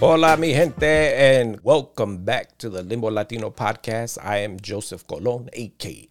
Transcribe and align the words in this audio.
Hola, 0.00 0.34
mi 0.38 0.54
gente, 0.54 1.14
and 1.14 1.60
welcome 1.62 2.24
back 2.24 2.56
to 2.56 2.70
the 2.70 2.82
Limbo 2.82 3.10
Latino 3.10 3.50
podcast. 3.50 4.16
I 4.24 4.38
am 4.38 4.58
Joseph 4.58 5.06
Colon, 5.06 5.50
aka 5.52 6.08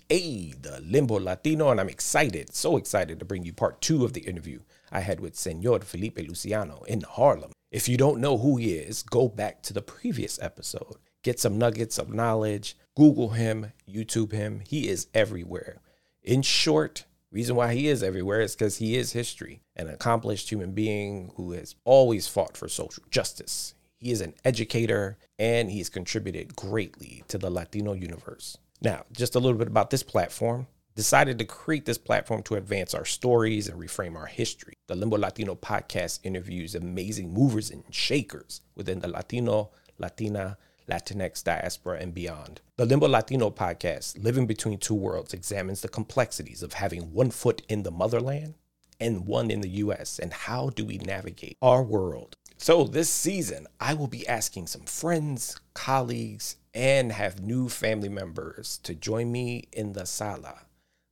the 0.61 0.79
Limbo 0.86 1.20
Latino, 1.20 1.71
and 1.71 1.82
I'm 1.82 1.89
excited, 1.89 2.54
so 2.54 2.78
excited 2.78 3.18
to 3.18 3.25
bring 3.25 3.46
you 3.46 3.52
part 3.52 3.82
two 3.82 4.05
of 4.05 4.14
the 4.14 4.21
interview 4.21 4.60
I 4.91 5.00
had 5.00 5.20
with 5.20 5.36
Senor 5.36 5.79
Felipe 5.79 6.20
Luciano 6.20 6.83
in 6.83 7.02
Harlem. 7.02 7.52
If 7.71 7.89
you 7.89 7.97
don't 7.97 8.21
know 8.21 8.38
who 8.38 8.57
he 8.57 8.73
is, 8.73 9.02
go 9.02 9.28
back 9.28 9.64
to 9.64 9.73
the 9.73 9.82
previous 9.82 10.39
episode, 10.39 10.97
get 11.24 11.39
some 11.39 11.57
nuggets 11.57 11.97
of 11.97 12.14
knowledge, 12.14 12.78
Google 12.96 13.29
him, 13.29 13.74
YouTube 13.92 14.33
him. 14.33 14.60
He 14.60 14.87
is 14.87 15.07
everywhere. 15.15 15.82
In 16.21 16.43
short, 16.43 17.06
reason 17.32 17.56
why 17.56 17.74
he 17.74 17.87
is 17.87 18.04
everywhere 18.04 18.42
is 18.42 18.54
because 18.54 18.78
he 18.78 18.96
is 18.96 19.14
history, 19.14 19.64
an 19.75 19.89
accomplished 19.89 20.51
human 20.51 20.74
being 20.74 21.32
who 21.37 21.54
has 21.54 21.74
always 21.86 22.28
fought 22.28 22.56
for 22.56 22.69
social 22.69 23.04
justice. 23.10 23.74
He 24.00 24.12
is 24.12 24.21
an 24.21 24.34
educator 24.46 25.18
and 25.38 25.70
he's 25.70 25.89
contributed 25.89 26.56
greatly 26.56 27.24
to 27.28 27.38
the 27.38 27.50
Latino 27.50 27.92
universe. 27.92 28.58
Now, 28.82 29.04
just 29.12 29.36
a 29.36 29.39
little 29.39 29.58
bit 29.58 29.68
about 29.68 29.89
this 29.89 30.04
platform. 30.04 30.68
Decided 30.96 31.38
to 31.39 31.46
create 31.46 31.86
this 31.86 31.98
platform 31.98 32.42
to 32.44 32.56
advance 32.56 32.94
our 32.94 33.06
stories 33.06 33.67
and 33.67 33.80
reframe 33.80 34.16
our 34.16 34.25
history. 34.25 34.73
The 34.88 34.95
Limbo 34.95 35.17
Latino 35.17 35.56
podcast 35.56 36.20
interviews 36.23 36.75
amazing 36.75 37.34
movers 37.34 37.72
and 37.72 37.84
shakers 37.89 38.62
within 38.75 39.00
the 39.00 39.08
Latino, 39.08 39.72
Latina, 39.98 40.58
Latinx 40.89 41.44
diaspora, 41.44 42.00
and 42.00 42.14
beyond. 42.14 42.61
The 42.78 42.86
Limbo 42.86 43.08
Latino 43.08 43.50
podcast, 43.50 44.22
Living 44.22 44.47
Between 44.47 44.78
Two 44.78 44.95
Worlds, 44.95 45.34
examines 45.34 45.81
the 45.81 45.89
complexities 45.89 46.64
of 46.64 46.73
having 46.73 47.13
one 47.13 47.31
foot 47.31 47.61
in 47.69 47.84
the 47.84 47.91
motherland 47.91 48.56
and 49.00 49.25
one 49.25 49.52
in 49.52 49.61
the 49.61 49.69
US, 49.69 50.19
and 50.19 50.34
how 50.34 50.69
do 50.69 50.84
we 50.84 50.97
navigate 50.97 51.58
our 51.61 51.84
world 51.84 52.36
so, 52.61 52.83
this 52.83 53.09
season, 53.09 53.67
I 53.79 53.93
will 53.93 54.07
be 54.07 54.27
asking 54.27 54.67
some 54.67 54.81
friends, 54.81 55.57
colleagues, 55.73 56.57
and 56.73 57.13
have 57.13 57.39
new 57.39 57.69
family 57.69 58.09
members 58.09 58.79
to 58.83 58.93
join 58.93 59.31
me 59.31 59.69
in 59.71 59.93
the 59.93 60.05
sala, 60.05 60.66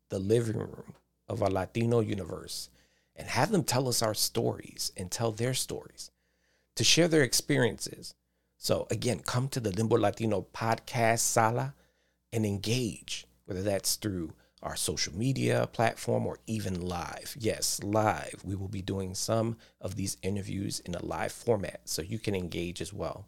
the 0.09 0.19
living 0.19 0.57
room 0.57 0.93
of 1.29 1.41
our 1.41 1.49
Latino 1.49 2.01
universe, 2.01 2.69
and 3.15 3.29
have 3.29 3.53
them 3.53 3.63
tell 3.63 3.87
us 3.87 4.01
our 4.01 4.13
stories 4.13 4.91
and 4.97 5.09
tell 5.09 5.31
their 5.31 5.53
stories, 5.53 6.11
to 6.75 6.83
share 6.83 7.07
their 7.07 7.23
experiences. 7.23 8.13
So, 8.57 8.85
again, 8.91 9.19
come 9.19 9.47
to 9.49 9.61
the 9.61 9.71
Limbo 9.71 9.97
Latino 9.97 10.45
podcast 10.53 11.19
sala 11.19 11.75
and 12.33 12.45
engage, 12.45 13.25
whether 13.45 13.61
that's 13.61 13.95
through 13.95 14.33
our 14.67 14.75
social 14.75 15.15
media 15.15 15.67
platform 15.71 16.27
or 16.27 16.39
even 16.45 16.79
live. 16.81 17.35
Yes, 17.39 17.81
live. 17.81 18.41
We 18.43 18.55
will 18.55 18.67
be 18.67 18.81
doing 18.81 19.15
some 19.15 19.57
of 19.81 19.95
these 19.95 20.17
interviews 20.21 20.79
in 20.81 20.93
a 20.93 21.03
live 21.03 21.31
format 21.31 21.81
so 21.85 22.01
you 22.01 22.19
can 22.19 22.35
engage 22.35 22.81
as 22.81 22.93
well. 22.93 23.25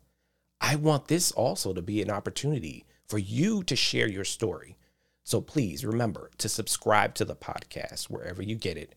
I 0.62 0.76
want 0.76 1.08
this 1.08 1.32
also 1.32 1.73
to 1.73 1.82
be 1.82 2.02
an 2.02 2.12
opportunity 2.12 2.86
for 3.08 3.17
you 3.17 3.64
to 3.64 3.76
share 3.76 4.10
your 4.10 4.26
story. 4.26 4.78
So 5.23 5.40
please 5.42 5.86
remember 5.86 6.30
to 6.40 6.50
subscribe 6.50 7.16
to 7.16 7.26
the 7.26 7.36
podcast 7.36 8.10
wherever 8.10 8.44
you 8.44 8.56
get 8.56 8.78
it. 8.78 8.95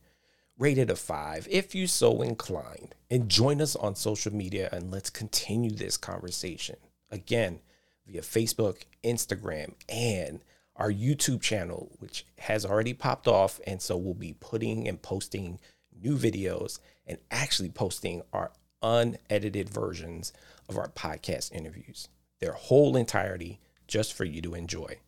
Rate 0.58 0.78
it 0.78 0.90
a 0.90 0.96
five 0.96 1.46
if 1.50 1.74
you 1.74 1.86
so 1.86 2.22
inclined. 2.22 2.94
And 3.10 3.28
join 3.28 3.62
us 3.62 3.76
on 3.76 3.94
social 3.94 4.34
media 4.34 4.68
and 4.72 4.90
let's 4.90 5.10
continue 5.10 5.70
this 5.70 5.96
conversation. 5.96 6.76
Again, 7.10 7.60
via 8.06 8.22
Facebook, 8.22 8.82
Instagram, 9.04 9.74
and 9.88 10.40
our 10.76 10.90
YouTube 10.90 11.40
channel, 11.40 11.92
which 11.98 12.26
has 12.38 12.64
already 12.64 12.94
popped 12.94 13.28
off. 13.28 13.60
And 13.66 13.80
so 13.80 13.96
we'll 13.96 14.14
be 14.14 14.36
putting 14.38 14.88
and 14.88 15.00
posting 15.00 15.60
new 16.00 16.16
videos 16.16 16.78
and 17.06 17.18
actually 17.30 17.70
posting 17.70 18.22
our 18.32 18.52
unedited 18.82 19.68
versions 19.68 20.32
of 20.68 20.76
our 20.76 20.88
podcast 20.88 21.52
interviews, 21.52 22.08
their 22.40 22.52
whole 22.52 22.96
entirety, 22.96 23.60
just 23.86 24.12
for 24.12 24.24
you 24.24 24.40
to 24.42 24.54
enjoy. 24.54 24.98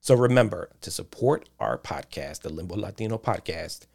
So 0.00 0.14
remember 0.14 0.70
to 0.80 0.90
support 0.90 1.48
our 1.58 1.76
podcast, 1.76 2.40
the 2.40 2.48
Limbo 2.48 2.76
Latino 2.76 3.18
Podcast, 3.18 3.86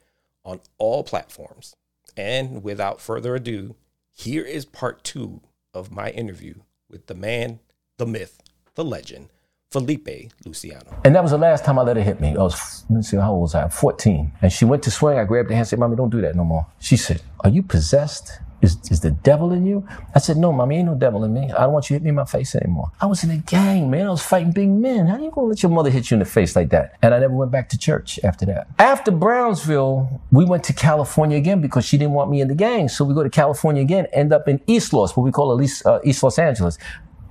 on 0.44 0.59
all 0.78 1.03
platforms. 1.03 1.75
And 2.16 2.63
without 2.63 3.01
further 3.01 3.35
ado, 3.35 3.75
here 4.11 4.44
is 4.44 4.66
part 4.66 5.03
two 5.03 5.41
of 5.73 5.91
my 5.91 6.11
interview 6.11 6.56
with 6.90 7.07
the 7.07 7.16
man, 7.16 7.59
the 7.97 8.06
myth, 8.06 8.40
the 8.75 8.85
legend, 8.85 9.29
Felipe 9.75 10.31
Luciano. 10.46 11.02
And 11.03 11.13
that 11.13 11.22
was 11.22 11.31
the 11.31 11.38
last 11.38 11.66
time 11.66 11.78
I 11.78 11.81
let 11.81 11.97
her 11.97 12.02
hit 12.02 12.22
me. 12.22 12.30
I 12.30 12.44
was, 12.44 12.86
let 12.90 12.96
me 12.96 13.03
see, 13.03 13.18
how 13.18 13.34
old 13.34 13.41
was 13.41 13.56
I? 13.56 13.68
14. 13.68 14.31
And 14.41 14.50
she 14.50 14.63
went 14.63 14.84
to 14.84 14.91
swing. 14.91 15.19
I 15.19 15.25
grabbed 15.25 15.50
her 15.50 15.53
hand 15.53 15.63
and 15.63 15.68
said, 15.68 15.80
Mommy, 15.80 15.97
don't 15.97 16.09
do 16.09 16.22
that 16.22 16.34
no 16.34 16.46
more. 16.46 16.66
She 16.80 16.96
said, 16.96 17.22
Are 17.41 17.50
you 17.50 17.62
possessed? 17.62 18.40
Is, 18.62 18.78
is 18.90 19.02
the 19.02 19.12
devil 19.12 19.52
in 19.52 19.66
you? 19.66 19.85
I 20.16 20.19
said, 20.19 20.38
No, 20.38 20.53
mommy, 20.53 20.78
ain't 20.78 20.88
no 20.88 20.96
devil 20.96 21.25
in 21.25 21.34
me. 21.34 21.52
I 21.52 21.64
don't 21.64 21.74
want 21.74 21.90
you 21.90 21.96
to 21.96 22.00
hit 22.00 22.03
me 22.03 22.09
in 22.09 22.16
my 22.16 22.24
face 22.24 22.56
anymore. 22.56 22.90
I 23.02 23.06
was 23.06 23.22
in 23.25 23.31
a 23.31 23.38
gang, 23.38 23.91
man. 23.91 24.08
I 24.08 24.12
was 24.12 24.22
fighting 24.22 24.53
big 24.53 24.69
men. 24.69 25.08
How 25.08 25.18
you 25.18 25.30
gonna 25.30 25.47
let 25.47 25.62
your 25.62 25.74
mother 25.74 25.90
hit 25.90 26.09
you 26.09 26.16
in 26.16 26.19
the 26.19 26.25
face 26.25 26.56
like 26.56 26.69
that? 26.69 26.96
And 27.02 27.14
I 27.14 27.19
never 27.19 27.35
went 27.35 27.52
back 27.52 27.68
to 27.69 27.78
church 27.78 28.18
after 28.24 28.46
that. 28.46 28.68
After 28.80 29.12
Brownsville, 29.12 30.22
we 30.31 30.46
went 30.46 30.64
to 30.64 30.74
California 30.74 31.38
again 31.38 31.59
because 31.59 31.85
she 31.85 31.97
didn't 31.97 32.14
want 32.14 32.31
me 32.31 32.40
in 32.40 32.47
the 32.47 32.56
gang. 32.56 32.88
So 32.88 33.03
we 33.03 33.14
go 33.14 33.24
to 33.24 33.30
California 33.30 33.81
again, 33.81 34.08
end 34.14 34.31
up 34.31 34.47
in 34.47 34.62
East 34.68 34.94
Los, 34.94 35.18
what 35.18 35.24
we 35.24 35.34
call 35.34 35.62
East, 35.62 35.85
uh, 35.85 36.00
East 36.06 36.24
Los 36.24 36.40
Angeles 36.40 36.78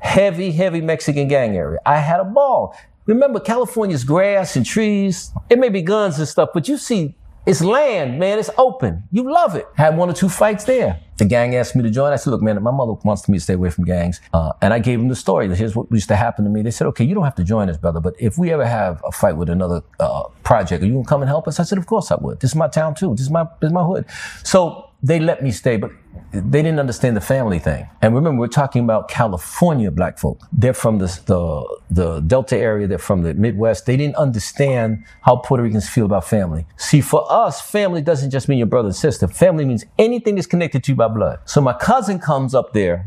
heavy, 0.04 0.53
heavy 0.53 0.81
Mexican 0.81 1.26
gang 1.26 1.56
area. 1.56 1.81
I 1.84 1.97
had 1.97 2.20
a 2.20 2.25
ball. 2.25 2.76
Remember, 3.06 3.41
California's 3.41 4.04
grass 4.04 4.54
and 4.54 4.65
trees. 4.65 5.32
It 5.50 5.59
may 5.59 5.70
be 5.70 5.82
guns 5.82 6.19
and 6.19 6.28
stuff, 6.28 6.50
but 6.54 6.69
you 6.69 6.76
see, 6.76 7.15
it's 7.47 7.62
land, 7.62 8.19
man. 8.19 8.38
It's 8.38 8.48
open. 8.56 9.03
You 9.12 9.31
love 9.31 9.54
it. 9.54 9.66
Had 9.75 9.98
one 9.98 10.09
or 10.09 10.15
two 10.15 10.31
fights 10.31 10.65
there. 10.65 11.00
The 11.19 11.26
gang 11.26 11.54
asked 11.54 11.76
me 11.76 11.82
to 11.82 11.91
join. 11.91 12.12
I 12.12 12.16
said, 12.16 12.31
look, 12.31 12.41
man, 12.41 12.62
my 12.62 12.70
mother 12.70 12.92
wants 13.04 13.28
me 13.28 13.37
to 13.37 13.44
stay 13.44 13.54
away 13.54 13.69
from 13.69 13.84
gangs. 13.84 14.20
Uh, 14.32 14.53
and 14.62 14.72
I 14.72 14.78
gave 14.78 14.98
them 14.98 15.09
the 15.09 15.15
story. 15.15 15.54
Here's 15.54 15.76
what 15.76 15.87
used 15.91 16.09
to 16.09 16.16
happen 16.16 16.44
to 16.44 16.50
me. 16.50 16.62
They 16.62 16.71
said, 16.71 16.86
okay, 16.88 17.04
you 17.04 17.15
don't 17.15 17.25
have 17.25 17.34
to 17.34 17.44
join 17.44 17.69
us, 17.69 17.76
brother, 17.76 18.00
but 18.00 18.15
if 18.19 18.38
we 18.38 18.50
ever 18.50 18.65
have 18.65 19.03
a 19.04 19.12
fight 19.12 19.36
with 19.36 19.50
another 19.50 19.82
uh, 20.00 20.25
project, 20.42 20.82
are 20.82 20.86
you 20.86 20.92
going 20.92 21.04
to 21.04 21.09
come 21.09 21.21
and 21.21 21.28
help 21.28 21.47
us? 21.47 21.60
I 21.60 21.65
said, 21.65 21.76
of 21.76 21.86
course 21.86 22.10
I 22.10 22.16
would. 22.16 22.41
This 22.41 22.53
is 22.53 22.56
my 22.56 22.69
town 22.69 22.94
too. 22.94 23.10
This 23.10 23.26
is 23.26 23.31
my, 23.31 23.44
this 23.60 23.69
is 23.69 23.72
my 23.75 23.84
hood. 23.84 24.06
So 24.42 24.91
they 25.04 25.20
let 25.20 25.42
me 25.42 25.50
stay, 25.50 25.76
but 25.76 25.91
they 26.32 26.62
didn't 26.62 26.81
understand 26.81 27.15
the 27.15 27.20
family 27.20 27.59
thing. 27.59 27.87
And 28.00 28.15
remember, 28.15 28.41
we're 28.41 28.48
talking 28.48 28.82
about 28.82 29.09
California 29.09 29.91
black 29.91 30.19
folk. 30.19 30.41
They're 30.50 30.72
from 30.72 30.98
the, 30.98 31.06
the, 31.26 31.78
the 31.91 32.20
Delta 32.20 32.56
area. 32.56 32.87
They're 32.87 32.97
from 32.97 33.22
the 33.22 33.34
Midwest. 33.34 33.84
They 33.84 33.98
didn't 33.98 34.16
understand 34.16 35.04
how 35.20 35.37
Puerto 35.37 35.62
Ricans 35.62 35.88
feel 35.88 36.06
about 36.06 36.25
family. 36.25 36.66
See, 36.78 37.03
for 37.03 37.31
us, 37.31 37.60
family 37.60 38.00
doesn't 38.00 38.31
just 38.31 38.48
mean 38.48 38.56
your 38.59 38.66
brother 38.66 38.88
and 38.88 38.97
sister. 38.97 39.28
Family 39.28 39.66
means 39.66 39.84
anything 39.98 40.37
that's 40.37 40.47
connected 40.47 40.82
to 40.84 40.92
you 40.92 40.97
by 40.97 41.09
blood. 41.09 41.41
So 41.44 41.60
my 41.60 41.75
cousin 41.75 42.19
comes 42.19 42.54
up 42.54 42.72
there, 42.72 43.06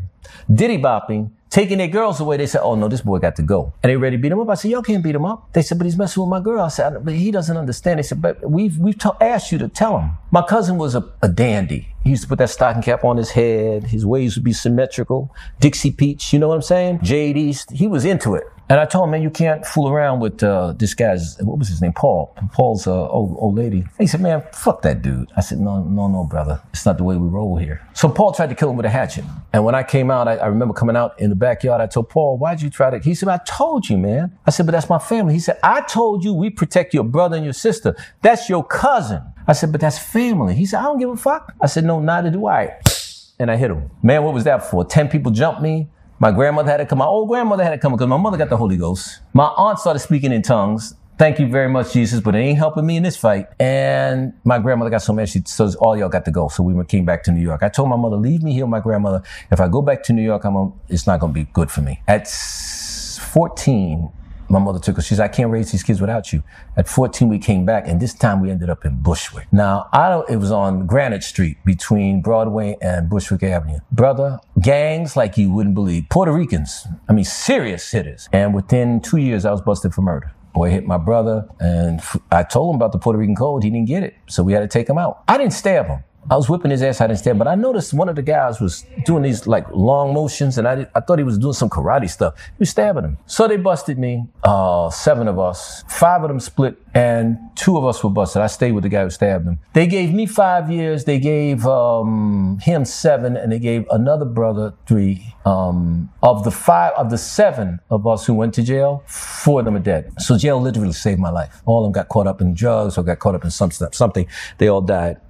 diddy 0.53 0.77
bopping, 0.77 1.31
taking 1.57 1.79
their 1.79 1.87
girls 1.87 2.19
away. 2.19 2.37
They 2.37 2.45
said, 2.45 2.61
"Oh 2.61 2.75
no, 2.75 2.87
this 2.87 3.01
boy 3.01 3.17
got 3.17 3.35
to 3.37 3.41
go," 3.41 3.73
and 3.81 3.89
they 3.89 3.97
ready 3.97 4.15
to 4.15 4.21
beat 4.21 4.31
him 4.31 4.39
up. 4.39 4.49
I 4.49 4.53
said, 4.53 4.69
"Y'all 4.69 4.83
can't 4.83 5.03
beat 5.03 5.15
him 5.15 5.25
up." 5.25 5.51
They 5.53 5.63
said, 5.63 5.79
"But 5.79 5.85
he's 5.85 5.97
messing 5.97 6.21
with 6.21 6.29
my 6.29 6.39
girl." 6.39 6.61
I 6.61 6.67
said, 6.67 7.03
"But 7.03 7.15
he 7.15 7.31
doesn't 7.31 7.57
understand." 7.57 7.97
They 7.97 8.03
said, 8.03 8.21
"But 8.21 8.47
we've 8.47 8.77
we've 8.77 8.97
t- 8.97 9.09
asked 9.19 9.51
you 9.51 9.57
to 9.57 9.67
tell 9.67 9.97
him." 9.99 10.11
My 10.29 10.43
cousin 10.43 10.77
was 10.77 10.93
a, 10.93 11.03
a 11.23 11.27
dandy. 11.27 11.89
He 12.03 12.11
used 12.11 12.21
to 12.23 12.29
put 12.29 12.37
that 12.37 12.51
stocking 12.51 12.83
cap 12.83 13.03
on 13.03 13.17
his 13.17 13.31
head. 13.31 13.85
His 13.87 14.05
ways 14.05 14.35
would 14.35 14.43
be 14.43 14.53
symmetrical. 14.53 15.33
Dixie 15.59 15.91
Peach, 15.91 16.31
you 16.31 16.37
know 16.37 16.47
what 16.47 16.55
I'm 16.55 16.61
saying? 16.61 16.99
Jade 17.01 17.37
East. 17.37 17.71
He 17.71 17.87
was 17.87 18.05
into 18.05 18.35
it. 18.35 18.45
And 18.69 18.81
I 18.81 18.85
told 18.85 19.05
him, 19.05 19.11
man, 19.11 19.21
you 19.21 19.29
can't 19.29 19.65
fool 19.65 19.87
around 19.87 20.19
with 20.19 20.43
uh, 20.43 20.73
this 20.73 20.93
guy's, 20.93 21.37
what 21.39 21.57
was 21.57 21.69
his 21.69 21.81
name? 21.81 21.93
Paul. 21.93 22.35
Paul's 22.51 22.85
uh, 22.85 23.09
old, 23.09 23.37
old 23.39 23.55
lady. 23.55 23.85
He 23.97 24.07
said, 24.07 24.19
man, 24.19 24.43
fuck 24.51 24.81
that 24.81 25.01
dude. 25.01 25.31
I 25.37 25.41
said, 25.41 25.59
no, 25.59 25.83
no, 25.83 26.09
no, 26.09 26.25
brother. 26.25 26.61
It's 26.73 26.85
not 26.85 26.97
the 26.97 27.05
way 27.05 27.15
we 27.15 27.29
roll 27.29 27.55
here. 27.55 27.87
So 27.93 28.09
Paul 28.09 28.33
tried 28.33 28.49
to 28.49 28.55
kill 28.55 28.69
him 28.69 28.75
with 28.75 28.85
a 28.85 28.89
hatchet. 28.89 29.23
And 29.53 29.63
when 29.63 29.73
I 29.73 29.83
came 29.83 30.11
out, 30.11 30.27
I, 30.27 30.35
I 30.35 30.47
remember 30.47 30.73
coming 30.73 30.97
out 30.97 31.17
in 31.17 31.29
the 31.29 31.35
backyard. 31.35 31.79
I 31.79 31.87
told 31.87 32.09
Paul, 32.09 32.37
why'd 32.37 32.61
you 32.61 32.69
try 32.69 32.89
to? 32.89 32.99
He 32.99 33.15
said, 33.15 33.29
I 33.29 33.39
told 33.47 33.87
you, 33.87 33.97
man. 33.97 34.37
I 34.45 34.51
said, 34.51 34.65
but 34.65 34.73
that's 34.73 34.89
my 34.89 34.99
family. 34.99 35.33
He 35.33 35.39
said, 35.39 35.59
I 35.63 35.81
told 35.81 36.25
you 36.25 36.33
we 36.33 36.49
protect 36.49 36.93
your 36.93 37.05
brother 37.05 37.37
and 37.37 37.45
your 37.45 37.53
sister. 37.53 37.95
That's 38.21 38.49
your 38.49 38.65
cousin. 38.65 39.21
I 39.47 39.53
said, 39.53 39.71
but 39.71 39.79
that's 39.79 39.97
family. 39.97 40.55
He 40.55 40.65
said, 40.65 40.79
I 40.81 40.83
don't 40.83 40.99
give 40.99 41.09
a 41.09 41.15
fuck. 41.15 41.53
I 41.61 41.67
said, 41.67 41.85
no, 41.85 42.01
neither 42.01 42.29
do 42.29 42.47
I. 42.47 42.81
And 43.39 43.49
I 43.49 43.55
hit 43.55 43.71
him. 43.71 43.89
Man, 44.03 44.23
what 44.23 44.33
was 44.33 44.43
that 44.43 44.69
for? 44.69 44.83
10 44.83 45.07
people 45.07 45.31
jumped 45.31 45.61
me. 45.61 45.89
My 46.19 46.31
grandmother 46.31 46.71
had 46.71 46.77
to 46.77 46.85
come. 46.85 46.97
My 46.97 47.05
old 47.05 47.29
grandmother 47.29 47.63
had 47.63 47.69
to 47.71 47.77
come 47.77 47.91
because 47.91 48.07
my 48.07 48.17
mother 48.17 48.37
got 48.37 48.49
the 48.49 48.57
Holy 48.57 48.75
Ghost. 48.75 49.19
My 49.33 49.45
aunt 49.45 49.77
started 49.77 49.99
speaking 49.99 50.31
in 50.31 50.41
tongues. 50.41 50.95
Thank 51.19 51.39
you 51.39 51.47
very 51.47 51.69
much, 51.69 51.93
Jesus, 51.93 52.21
but 52.21 52.35
it 52.35 52.39
ain't 52.39 52.57
helping 52.57 52.85
me 52.85 52.97
in 52.97 53.03
this 53.03 53.17
fight. 53.17 53.47
And 53.59 54.33
my 54.43 54.59
grandmother 54.59 54.89
got 54.91 55.01
so 55.01 55.13
mad, 55.13 55.29
she 55.29 55.41
says, 55.45 55.75
all 55.75 55.97
y'all 55.97 56.09
got 56.09 56.25
to 56.25 56.31
go. 56.31 56.47
So 56.47 56.63
we 56.63 56.85
came 56.85 57.05
back 57.05 57.23
to 57.23 57.31
New 57.31 57.41
York. 57.41 57.61
I 57.63 57.69
told 57.69 57.89
my 57.89 57.95
mother, 57.95 58.17
leave 58.17 58.43
me 58.43 58.53
here 58.53 58.65
with 58.65 58.71
my 58.71 58.79
grandmother. 58.79 59.23
If 59.51 59.59
I 59.59 59.67
go 59.67 59.81
back 59.81 60.03
to 60.03 60.13
New 60.13 60.23
York, 60.23 60.43
I'm 60.43 60.73
it's 60.89 61.05
not 61.07 61.19
going 61.19 61.33
to 61.33 61.39
be 61.39 61.45
good 61.53 61.69
for 61.69 61.81
me. 61.81 62.01
At 62.07 62.27
14, 62.27 64.11
my 64.49 64.59
mother 64.59 64.79
took 64.79 64.97
us. 64.97 65.05
She 65.05 65.15
said, 65.15 65.23
I 65.23 65.27
can't 65.27 65.51
raise 65.51 65.71
these 65.71 65.83
kids 65.83 65.99
without 65.99 66.31
you. 66.31 66.43
At 66.75 66.87
14, 66.87 67.27
we 67.29 67.39
came 67.39 67.65
back, 67.65 67.87
and 67.87 67.99
this 67.99 68.13
time 68.13 68.41
we 68.41 68.49
ended 68.49 68.69
up 68.69 68.85
in 68.85 69.01
Bushwick. 69.01 69.47
Now, 69.51 69.89
I 69.91 70.09
don't, 70.09 70.29
it 70.29 70.37
was 70.37 70.51
on 70.51 70.85
Granite 70.85 71.23
Street 71.23 71.57
between 71.65 72.21
Broadway 72.21 72.77
and 72.81 73.09
Bushwick 73.09 73.43
Avenue. 73.43 73.79
Brother, 73.91 74.39
gangs 74.61 75.15
like 75.15 75.37
you 75.37 75.51
wouldn't 75.51 75.75
believe. 75.75 76.05
Puerto 76.09 76.31
Ricans, 76.31 76.87
I 77.09 77.13
mean, 77.13 77.25
serious 77.25 77.89
hitters. 77.91 78.29
And 78.31 78.53
within 78.53 79.01
two 79.01 79.17
years, 79.17 79.45
I 79.45 79.51
was 79.51 79.61
busted 79.61 79.93
for 79.93 80.01
murder. 80.01 80.31
Boy 80.53 80.71
hit 80.71 80.87
my 80.87 80.97
brother, 80.97 81.47
and 81.59 82.01
I 82.31 82.43
told 82.43 82.73
him 82.73 82.77
about 82.77 82.91
the 82.91 82.97
Puerto 82.97 83.19
Rican 83.19 83.35
code. 83.35 83.63
He 83.63 83.69
didn't 83.69 83.87
get 83.87 84.03
it, 84.03 84.15
so 84.27 84.41
we 84.41 84.53
had 84.53 84.61
to 84.61 84.67
take 84.67 84.89
him 84.89 84.97
out. 84.97 85.23
I 85.27 85.37
didn't 85.37 85.53
stab 85.53 85.87
him. 85.87 86.03
I 86.29 86.35
was 86.35 86.49
whipping 86.49 86.71
his 86.71 86.83
ass. 86.83 86.99
I 86.99 87.07
didn't 87.07 87.19
stand, 87.19 87.39
but 87.39 87.47
I 87.47 87.55
noticed 87.55 87.93
one 87.93 88.09
of 88.09 88.15
the 88.15 88.21
guys 88.21 88.59
was 88.59 88.85
doing 89.05 89.23
these 89.23 89.47
like 89.47 89.65
long 89.71 90.13
motions, 90.13 90.57
and 90.57 90.67
I 90.67 90.75
did, 90.75 90.89
I 90.93 90.99
thought 90.99 91.19
he 91.19 91.23
was 91.23 91.37
doing 91.37 91.53
some 91.53 91.69
karate 91.69 92.09
stuff. 92.09 92.35
He 92.37 92.59
was 92.59 92.69
stabbing 92.69 93.03
him. 93.05 93.17
So 93.25 93.47
they 93.47 93.57
busted 93.57 93.97
me. 93.97 94.25
Uh, 94.43 94.89
seven 94.89 95.27
of 95.27 95.39
us. 95.39 95.83
Five 95.87 96.23
of 96.23 96.29
them 96.29 96.39
split, 96.39 96.77
and 96.93 97.37
two 97.55 97.77
of 97.77 97.85
us 97.85 98.03
were 98.03 98.09
busted. 98.09 98.41
I 98.41 98.47
stayed 98.47 98.73
with 98.73 98.83
the 98.83 98.89
guy 98.89 99.03
who 99.03 99.09
stabbed 99.09 99.47
him. 99.47 99.59
They 99.73 99.87
gave 99.87 100.13
me 100.13 100.25
five 100.25 100.69
years. 100.69 101.05
They 101.05 101.19
gave 101.19 101.65
um, 101.65 102.59
him 102.61 102.83
seven, 102.83 103.37
and 103.37 103.51
they 103.51 103.59
gave 103.59 103.85
another 103.91 104.25
brother 104.25 104.73
three. 104.85 105.33
Um, 105.45 106.11
of 106.21 106.43
the 106.43 106.51
five, 106.51 106.91
of 106.97 107.09
the 107.09 107.17
seven 107.17 107.79
of 107.89 108.05
us 108.05 108.25
who 108.25 108.33
went 108.33 108.53
to 108.55 108.63
jail, 108.63 109.03
four 109.07 109.59
of 109.59 109.65
them 109.65 109.77
are 109.77 109.79
dead. 109.79 110.11
So 110.19 110.37
jail 110.37 110.59
literally 110.59 110.91
saved 110.91 111.21
my 111.21 111.29
life. 111.29 111.61
All 111.65 111.85
of 111.85 111.85
them 111.85 111.93
got 111.93 112.09
caught 112.09 112.27
up 112.27 112.41
in 112.41 112.53
drugs 112.53 112.97
or 112.97 113.03
got 113.03 113.19
caught 113.19 113.35
up 113.35 113.45
in 113.45 113.51
some 113.51 113.71
something. 113.71 114.27
They 114.57 114.67
all 114.67 114.81
died. 114.81 115.21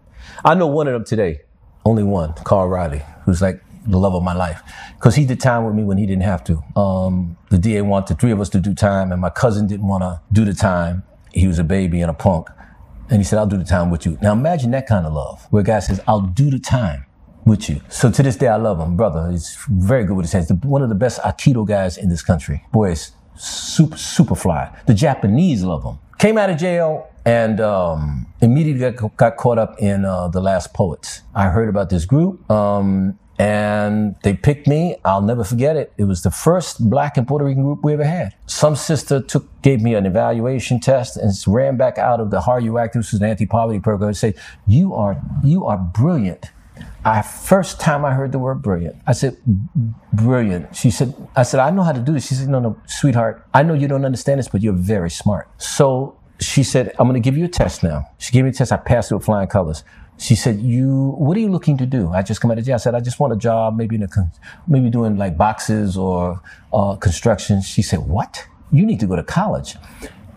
I 0.44 0.56
know 0.56 0.68
one 0.68 0.88
of 0.88 0.94
them 0.94 1.06
today. 1.06 1.42
Only 1.86 2.04
one, 2.04 2.34
Carl 2.44 2.68
Riley, 2.68 3.04
who's 3.26 3.42
like 3.42 3.62
the 3.86 3.98
love 3.98 4.14
of 4.14 4.24
my 4.24 4.34
life. 4.34 4.62
Because 4.96 5.16
he 5.16 5.26
did 5.26 5.40
time 5.40 5.66
with 5.66 5.76
me 5.76 5.84
when 5.84 5.98
he 5.98 6.06
didn't 6.06 6.24
have 6.24 6.44
to. 6.46 6.62
Um, 6.80 7.38
the 7.50 7.58
DA 7.58 7.82
wanted 7.82 8.20
three 8.20 8.32
of 8.32 8.42
us 8.42 8.50
to 8.50 8.60
do 8.60 8.74
time, 8.74 9.12
and 9.12 9.22
my 9.22 9.30
cousin 9.30 9.68
didn't 9.68 9.88
want 9.88 10.04
to 10.04 10.22
do 10.32 10.44
the 10.46 10.54
time. 10.54 11.04
He 11.32 11.48
was 11.48 11.60
a 11.60 11.64
baby 11.64 12.02
and 12.02 12.12
a 12.12 12.14
punk. 12.14 12.50
And 13.10 13.20
he 13.20 13.24
said, 13.24 13.40
I'll 13.40 13.48
do 13.48 13.58
the 13.58 13.64
time 13.64 13.90
with 13.90 14.06
you. 14.06 14.18
Now 14.22 14.34
imagine 14.34 14.72
that 14.72 14.88
kind 14.88 15.06
of 15.06 15.14
love, 15.14 15.48
where 15.50 15.62
a 15.62 15.64
guy 15.64 15.80
says, 15.80 16.02
I'll 16.08 16.22
do 16.22 16.50
the 16.50 16.60
time 16.60 17.06
with 17.46 17.70
you. 17.70 17.80
So 17.90 18.12
to 18.12 18.22
this 18.22 18.36
day, 18.36 18.48
I 18.48 18.58
love 18.58 18.80
him, 18.80 18.98
brother. 18.98 19.32
He's 19.32 19.58
very 19.70 20.04
good 20.04 20.18
with 20.18 20.26
his 20.26 20.34
hands. 20.34 20.52
One 20.64 20.82
of 20.82 20.90
the 20.90 20.96
best 20.96 21.22
Aikido 21.22 21.66
guys 21.66 21.98
in 21.98 22.10
this 22.10 22.22
country. 22.22 22.66
Boy, 22.74 22.92
is 22.92 23.12
super, 23.38 23.98
super 23.98 24.36
fly. 24.36 24.76
The 24.88 24.94
Japanese 24.94 25.64
love 25.64 25.84
him. 25.84 26.00
Came 26.18 26.38
out 26.38 26.50
of 26.50 26.58
jail 26.58 27.08
and 27.28 27.60
um, 27.60 28.26
immediately 28.42 28.90
got, 28.90 29.18
got, 29.18 29.36
caught 29.36 29.58
up 29.58 29.78
in 29.80 30.06
uh, 30.06 30.30
the 30.30 30.40
Last 30.40 30.74
Poets. 30.74 31.24
I 31.36 31.50
heard 31.50 31.68
about 31.68 31.90
this 31.90 32.06
group. 32.06 32.50
Um, 32.50 33.20
and 33.38 34.16
they 34.24 34.34
picked 34.34 34.66
me. 34.66 34.96
I'll 35.04 35.22
never 35.22 35.44
forget 35.44 35.76
it. 35.76 35.92
It 35.98 36.06
was 36.06 36.24
the 36.24 36.32
first 36.32 36.90
black 36.90 37.18
and 37.18 37.28
Puerto 37.28 37.44
Rican 37.46 37.64
group 37.64 37.84
we 37.84 37.94
ever 37.94 38.06
had. 38.06 38.34
Some 38.48 38.78
sister 38.78 39.22
took, 39.22 39.46
gave 39.62 39.82
me 39.82 39.94
an 39.94 40.06
evaluation 40.06 40.80
test 40.80 41.18
and 41.18 41.32
ran 41.46 41.76
back 41.76 41.98
out 41.98 42.22
of 42.22 42.32
the 42.32 42.40
HARYOU-ACT, 42.40 42.96
which 42.96 43.14
is 43.14 43.20
an 43.20 43.28
anti-poverty 43.28 43.82
program, 43.82 44.08
and 44.08 44.18
said, 44.18 44.36
you 44.66 44.96
are, 44.96 45.22
you 45.44 45.66
are 45.66 45.78
brilliant. 45.78 46.48
I 47.04 47.22
first 47.22 47.80
time 47.80 48.06
I 48.06 48.14
heard 48.14 48.32
the 48.32 48.40
word 48.40 48.62
brilliant, 48.62 48.96
I 49.06 49.12
said, 49.12 49.38
brilliant. 50.14 50.76
She 50.76 50.92
said, 50.92 51.14
I 51.36 51.44
said, 51.44 51.60
I 51.60 51.70
know 51.72 51.84
how 51.84 51.92
to 51.92 52.02
do 52.02 52.14
this. 52.14 52.28
She 52.28 52.36
said, 52.36 52.50
no, 52.50 52.60
no, 52.60 52.78
sweetheart, 52.86 53.46
I 53.54 53.64
know 53.64 53.74
you 53.74 53.88
don't 53.88 54.06
understand 54.06 54.40
this, 54.40 54.48
but 54.48 54.62
you're 54.62 54.74
very 54.74 55.10
smart. 55.10 55.48
So 55.58 56.18
she 56.40 56.64
said, 56.64 56.94
I'm 57.00 57.08
going 57.08 57.22
to 57.22 57.26
give 57.26 57.38
you 57.38 57.46
a 57.46 57.50
test 57.50 57.84
now. 57.84 58.10
She 58.18 58.32
gave 58.32 58.44
me 58.44 58.52
a 58.52 58.54
test. 58.54 58.72
I 58.72 58.78
passed 58.78 59.12
it 59.12 59.16
with 59.16 59.26
flying 59.26 59.48
colors. 59.48 59.84
She 60.20 60.36
said, 60.36 60.60
"You, 60.60 61.16
what 61.18 61.38
are 61.38 61.40
you 61.40 61.50
looking 61.50 61.78
to 61.78 61.86
do?" 61.86 62.10
I 62.10 62.24
just 62.24 62.42
come 62.42 62.50
out 62.50 62.58
of 62.58 62.66
jail. 62.66 62.76
I 62.76 62.78
said, 62.78 62.96
"I 62.96 63.00
just 63.00 63.20
want 63.20 63.34
a 63.34 63.36
job, 63.36 63.78
maybe 63.78 63.96
in 63.96 64.04
a, 64.04 64.08
maybe 64.68 64.90
doing 64.90 65.16
like 65.16 65.38
boxes 65.38 65.96
or 65.96 66.42
uh, 66.74 66.96
construction." 66.96 67.62
She 67.62 67.84
said, 67.84 68.00
"What? 68.00 68.48
You 68.72 68.86
need 68.86 69.00
to 69.02 69.08
go 69.08 69.16
to 69.16 69.24
college." 69.24 69.76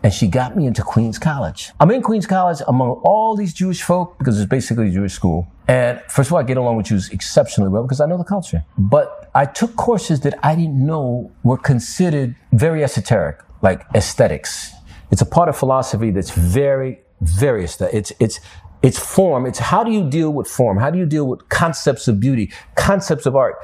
And 0.03 0.13
she 0.13 0.29
got 0.29 0.57
me 0.57 0.67
into 0.67 0.83
Queens 0.83 1.19
College. 1.19 1.73
I'm 1.79 1.91
in 1.91 2.01
Queens 2.01 2.27
College 2.27 2.61
among 2.67 2.91
all 3.05 3.37
these 3.37 3.53
Jewish 3.53 3.83
folk 3.83 4.17
because 4.19 4.41
it's 4.41 4.49
basically 4.49 4.89
a 4.89 4.91
Jewish 4.91 5.13
school. 5.13 5.47
And 5.69 6.01
first 6.09 6.31
of 6.31 6.33
all, 6.33 6.39
I 6.39 6.43
get 6.43 6.57
along 6.57 6.77
with 6.77 6.87
Jews 6.87 7.11
exceptionally 7.11 7.71
well 7.71 7.83
because 7.83 8.01
I 8.01 8.07
know 8.07 8.17
the 8.17 8.25
culture. 8.25 8.65
But 8.79 9.31
I 9.35 9.45
took 9.45 9.77
courses 9.77 10.21
that 10.21 10.39
I 10.43 10.55
didn't 10.57 10.85
know 10.87 11.31
were 11.43 11.59
considered 11.59 12.35
very 12.51 12.83
esoteric, 12.83 13.41
like 13.61 13.85
aesthetics. 13.95 14.73
It's 15.11 15.23
a 15.23 15.27
part 15.27 15.49
of 15.49 15.57
philosophy 15.57 16.11
that's 16.11 16.31
very, 16.31 17.01
very 17.21 17.65
aesthetic. 17.65 17.95
It's, 17.95 18.13
it's, 18.21 18.41
it's 18.83 18.99
form. 18.99 19.45
It's 19.45 19.59
how 19.59 19.85
do 19.85 19.91
you 19.91 20.09
deal 20.09 20.33
with 20.33 20.49
form? 20.49 20.79
How 20.79 20.91
do 20.91 20.99
you 20.99 21.07
deal 21.07 21.27
with 21.27 21.49
concepts 21.49 22.09
of 22.09 22.19
beauty, 22.19 22.51
concepts 22.77 23.27
of 23.27 23.37
art? 23.37 23.57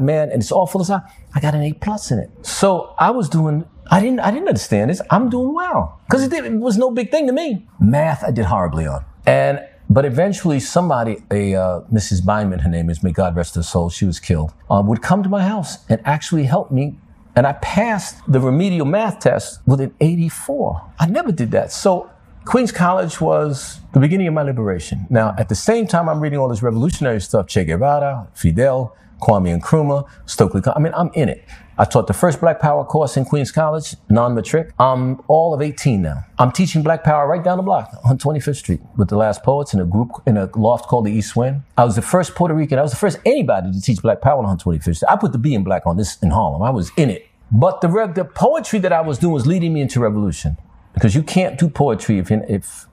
Man, 0.00 0.30
and 0.30 0.42
it's 0.42 0.50
all 0.50 0.66
philosophy. 0.66 1.04
I 1.34 1.40
got 1.40 1.54
an 1.54 1.62
A 1.62 1.72
plus 1.74 2.10
in 2.10 2.18
it. 2.18 2.30
So 2.42 2.94
I 2.98 3.10
was 3.10 3.28
doing 3.28 3.64
I 3.90 4.00
didn't, 4.00 4.20
I 4.20 4.30
didn't 4.30 4.48
understand 4.48 4.90
this. 4.90 5.00
I'm 5.10 5.28
doing 5.28 5.54
well. 5.54 6.00
Cause 6.10 6.22
it, 6.22 6.32
it, 6.32 6.52
was 6.52 6.78
no 6.78 6.90
big 6.90 7.10
thing 7.10 7.26
to 7.26 7.32
me. 7.32 7.66
Math, 7.80 8.24
I 8.24 8.30
did 8.30 8.46
horribly 8.46 8.86
on. 8.86 9.04
And, 9.26 9.60
but 9.90 10.04
eventually 10.04 10.60
somebody, 10.60 11.18
a, 11.30 11.54
uh, 11.54 11.80
Mrs. 11.92 12.24
Beinman, 12.24 12.60
her 12.60 12.70
name 12.70 12.88
is, 12.88 13.02
may 13.02 13.12
God 13.12 13.36
rest 13.36 13.54
her 13.56 13.62
soul, 13.62 13.90
she 13.90 14.06
was 14.06 14.18
killed, 14.18 14.52
uh, 14.70 14.82
would 14.84 15.02
come 15.02 15.22
to 15.22 15.28
my 15.28 15.42
house 15.42 15.84
and 15.88 16.00
actually 16.04 16.44
help 16.44 16.70
me. 16.70 16.98
And 17.36 17.46
I 17.46 17.54
passed 17.54 18.16
the 18.28 18.40
remedial 18.40 18.86
math 18.86 19.20
test 19.20 19.60
with 19.66 19.80
an 19.80 19.94
84. 20.00 20.92
I 20.98 21.06
never 21.06 21.32
did 21.32 21.50
that. 21.50 21.72
So 21.72 22.10
Queens 22.44 22.70
College 22.70 23.20
was 23.20 23.80
the 23.92 24.00
beginning 24.00 24.28
of 24.28 24.34
my 24.34 24.42
liberation. 24.42 25.06
Now, 25.10 25.34
at 25.38 25.48
the 25.48 25.54
same 25.54 25.86
time, 25.86 26.08
I'm 26.08 26.20
reading 26.20 26.38
all 26.38 26.48
this 26.48 26.62
revolutionary 26.62 27.20
stuff, 27.20 27.46
Che 27.46 27.64
Guevara, 27.64 28.28
Fidel, 28.34 28.94
Kwame 29.24 29.58
Nkrumah, 29.60 30.06
Stokely. 30.26 30.60
I 30.76 30.78
mean, 30.78 30.92
I'm 30.94 31.10
in 31.14 31.28
it. 31.28 31.44
I 31.76 31.84
taught 31.84 32.06
the 32.06 32.12
first 32.12 32.40
Black 32.40 32.60
Power 32.60 32.84
course 32.84 33.16
in 33.16 33.24
Queens 33.24 33.50
College, 33.50 33.96
non-matric. 34.08 34.72
I'm 34.78 35.20
all 35.26 35.54
of 35.54 35.60
18 35.60 36.02
now. 36.02 36.24
I'm 36.38 36.52
teaching 36.52 36.82
Black 36.82 37.02
Power 37.02 37.26
right 37.26 37.42
down 37.42 37.56
the 37.56 37.64
block 37.64 37.98
on 38.04 38.16
25th 38.16 38.56
Street 38.56 38.80
with 38.96 39.08
the 39.08 39.16
last 39.16 39.42
poets 39.42 39.74
in 39.74 39.80
a 39.80 39.84
group 39.84 40.10
in 40.26 40.36
a 40.36 40.48
loft 40.54 40.86
called 40.86 41.06
the 41.06 41.10
East 41.10 41.34
Wind. 41.34 41.62
I 41.76 41.84
was 41.84 41.96
the 41.96 42.02
first 42.02 42.34
Puerto 42.36 42.54
Rican. 42.54 42.78
I 42.78 42.82
was 42.82 42.92
the 42.92 42.98
first 42.98 43.18
anybody 43.24 43.72
to 43.72 43.80
teach 43.80 44.02
Black 44.02 44.20
Power 44.20 44.44
on 44.44 44.58
25th 44.58 44.96
Street. 44.96 45.08
I 45.08 45.16
put 45.16 45.32
the 45.32 45.38
B 45.38 45.54
in 45.54 45.64
Black 45.64 45.86
on 45.86 45.96
this 45.96 46.16
in 46.22 46.30
Harlem. 46.30 46.62
I 46.62 46.70
was 46.70 46.92
in 46.96 47.10
it. 47.10 47.26
But 47.50 47.80
the, 47.80 47.88
the 48.14 48.24
poetry 48.24 48.78
that 48.80 48.92
I 48.92 49.00
was 49.00 49.18
doing 49.18 49.32
was 49.32 49.46
leading 49.46 49.72
me 49.72 49.80
into 49.80 50.00
revolution 50.00 50.56
because 50.92 51.14
you 51.14 51.22
can't 51.22 51.58
do 51.58 51.68
poetry 51.68 52.18
if, 52.18 52.30
if 52.30 52.86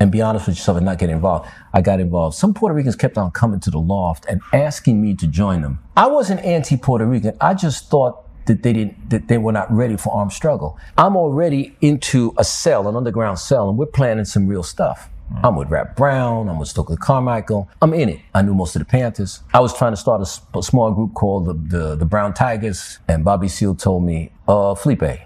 and 0.00 0.10
be 0.12 0.22
honest 0.22 0.46
with 0.46 0.56
yourself 0.56 0.76
and 0.76 0.86
not 0.86 0.98
get 0.98 1.10
involved. 1.10 1.48
I 1.72 1.80
got 1.80 2.00
involved. 2.00 2.36
Some 2.36 2.54
Puerto 2.54 2.74
Ricans 2.74 2.96
kept 2.96 3.18
on 3.18 3.30
coming 3.30 3.60
to 3.60 3.70
the 3.70 3.78
loft 3.78 4.26
and 4.28 4.40
asking 4.52 5.00
me 5.02 5.14
to 5.16 5.26
join 5.26 5.62
them. 5.62 5.80
I 5.96 6.06
wasn't 6.06 6.40
anti-Puerto 6.40 7.06
Rican. 7.06 7.36
I 7.40 7.54
just 7.54 7.90
thought 7.90 8.24
that 8.46 8.62
they 8.62 8.72
didn't, 8.72 9.10
that 9.10 9.28
they 9.28 9.38
were 9.38 9.52
not 9.52 9.70
ready 9.70 9.96
for 9.96 10.14
armed 10.14 10.32
struggle. 10.32 10.78
I'm 10.96 11.16
already 11.16 11.76
into 11.80 12.32
a 12.38 12.44
cell, 12.44 12.88
an 12.88 12.96
underground 12.96 13.38
cell, 13.38 13.68
and 13.68 13.76
we're 13.76 13.86
planning 13.86 14.24
some 14.24 14.46
real 14.46 14.62
stuff. 14.62 15.10
Mm. 15.32 15.40
I'm 15.44 15.56
with 15.56 15.68
Rap 15.68 15.96
Brown. 15.96 16.48
I'm 16.48 16.58
with 16.58 16.68
Stokely 16.68 16.96
Carmichael. 16.96 17.68
I'm 17.82 17.92
in 17.92 18.08
it. 18.08 18.20
I 18.34 18.40
knew 18.40 18.54
most 18.54 18.74
of 18.74 18.80
the 18.80 18.86
Panthers. 18.86 19.40
I 19.52 19.60
was 19.60 19.76
trying 19.76 19.92
to 19.92 19.96
start 19.98 20.22
a, 20.22 20.58
a 20.58 20.62
small 20.62 20.92
group 20.92 21.12
called 21.12 21.44
the, 21.44 21.78
the, 21.78 21.96
the 21.96 22.06
Brown 22.06 22.32
Tigers, 22.32 22.98
and 23.06 23.24
Bobby 23.24 23.48
Seale 23.48 23.74
told 23.74 24.04
me, 24.04 24.32
uh, 24.46 24.74
Felipe, 24.74 25.20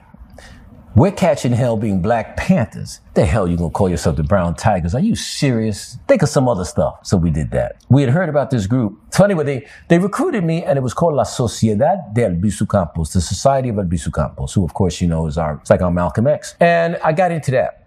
we're 0.94 1.12
catching 1.12 1.52
hell 1.52 1.76
being 1.76 2.02
Black 2.02 2.36
Panthers. 2.36 3.00
The 3.14 3.25
hell 3.25 3.49
you 3.49 3.56
gonna 3.56 3.70
call 3.70 3.88
yourself 3.88 4.16
the 4.16 4.22
Brown 4.22 4.54
Tigers? 4.54 4.94
Are 4.94 5.00
you 5.00 5.16
serious? 5.16 5.99
Think 6.06 6.22
of 6.22 6.28
some 6.28 6.49
other 6.49 6.64
stuff. 6.64 7.06
So 7.06 7.16
we 7.16 7.30
did 7.30 7.50
that. 7.52 7.76
We 7.88 8.02
had 8.02 8.11
heard 8.11 8.28
about 8.28 8.50
this 8.50 8.66
group. 8.66 9.00
So 9.11 9.25
anyway, 9.25 9.44
they, 9.44 9.66
they 9.88 9.99
recruited 9.99 10.44
me 10.44 10.64
and 10.64 10.76
it 10.76 10.82
was 10.82 10.92
called 10.92 11.14
La 11.14 11.25
Sociedad 11.25 12.14
del 12.14 12.32
Albizu 12.32 12.68
Campos, 12.68 13.12
the 13.12 13.20
Society 13.20 13.70
of 13.70 13.76
Albizu 13.76 14.12
Campos, 14.12 14.52
who 14.52 14.64
of 14.64 14.75
course 14.75 15.00
you 15.00 15.08
know 15.08 15.26
is 15.26 15.38
our, 15.38 15.54
it's 15.54 15.70
like 15.70 15.82
our 15.82 15.90
Malcolm 15.90 16.26
X. 16.26 16.56
And 16.61 16.96
I 17.02 17.12
got 17.12 17.30
into 17.32 17.50
that. 17.52 17.78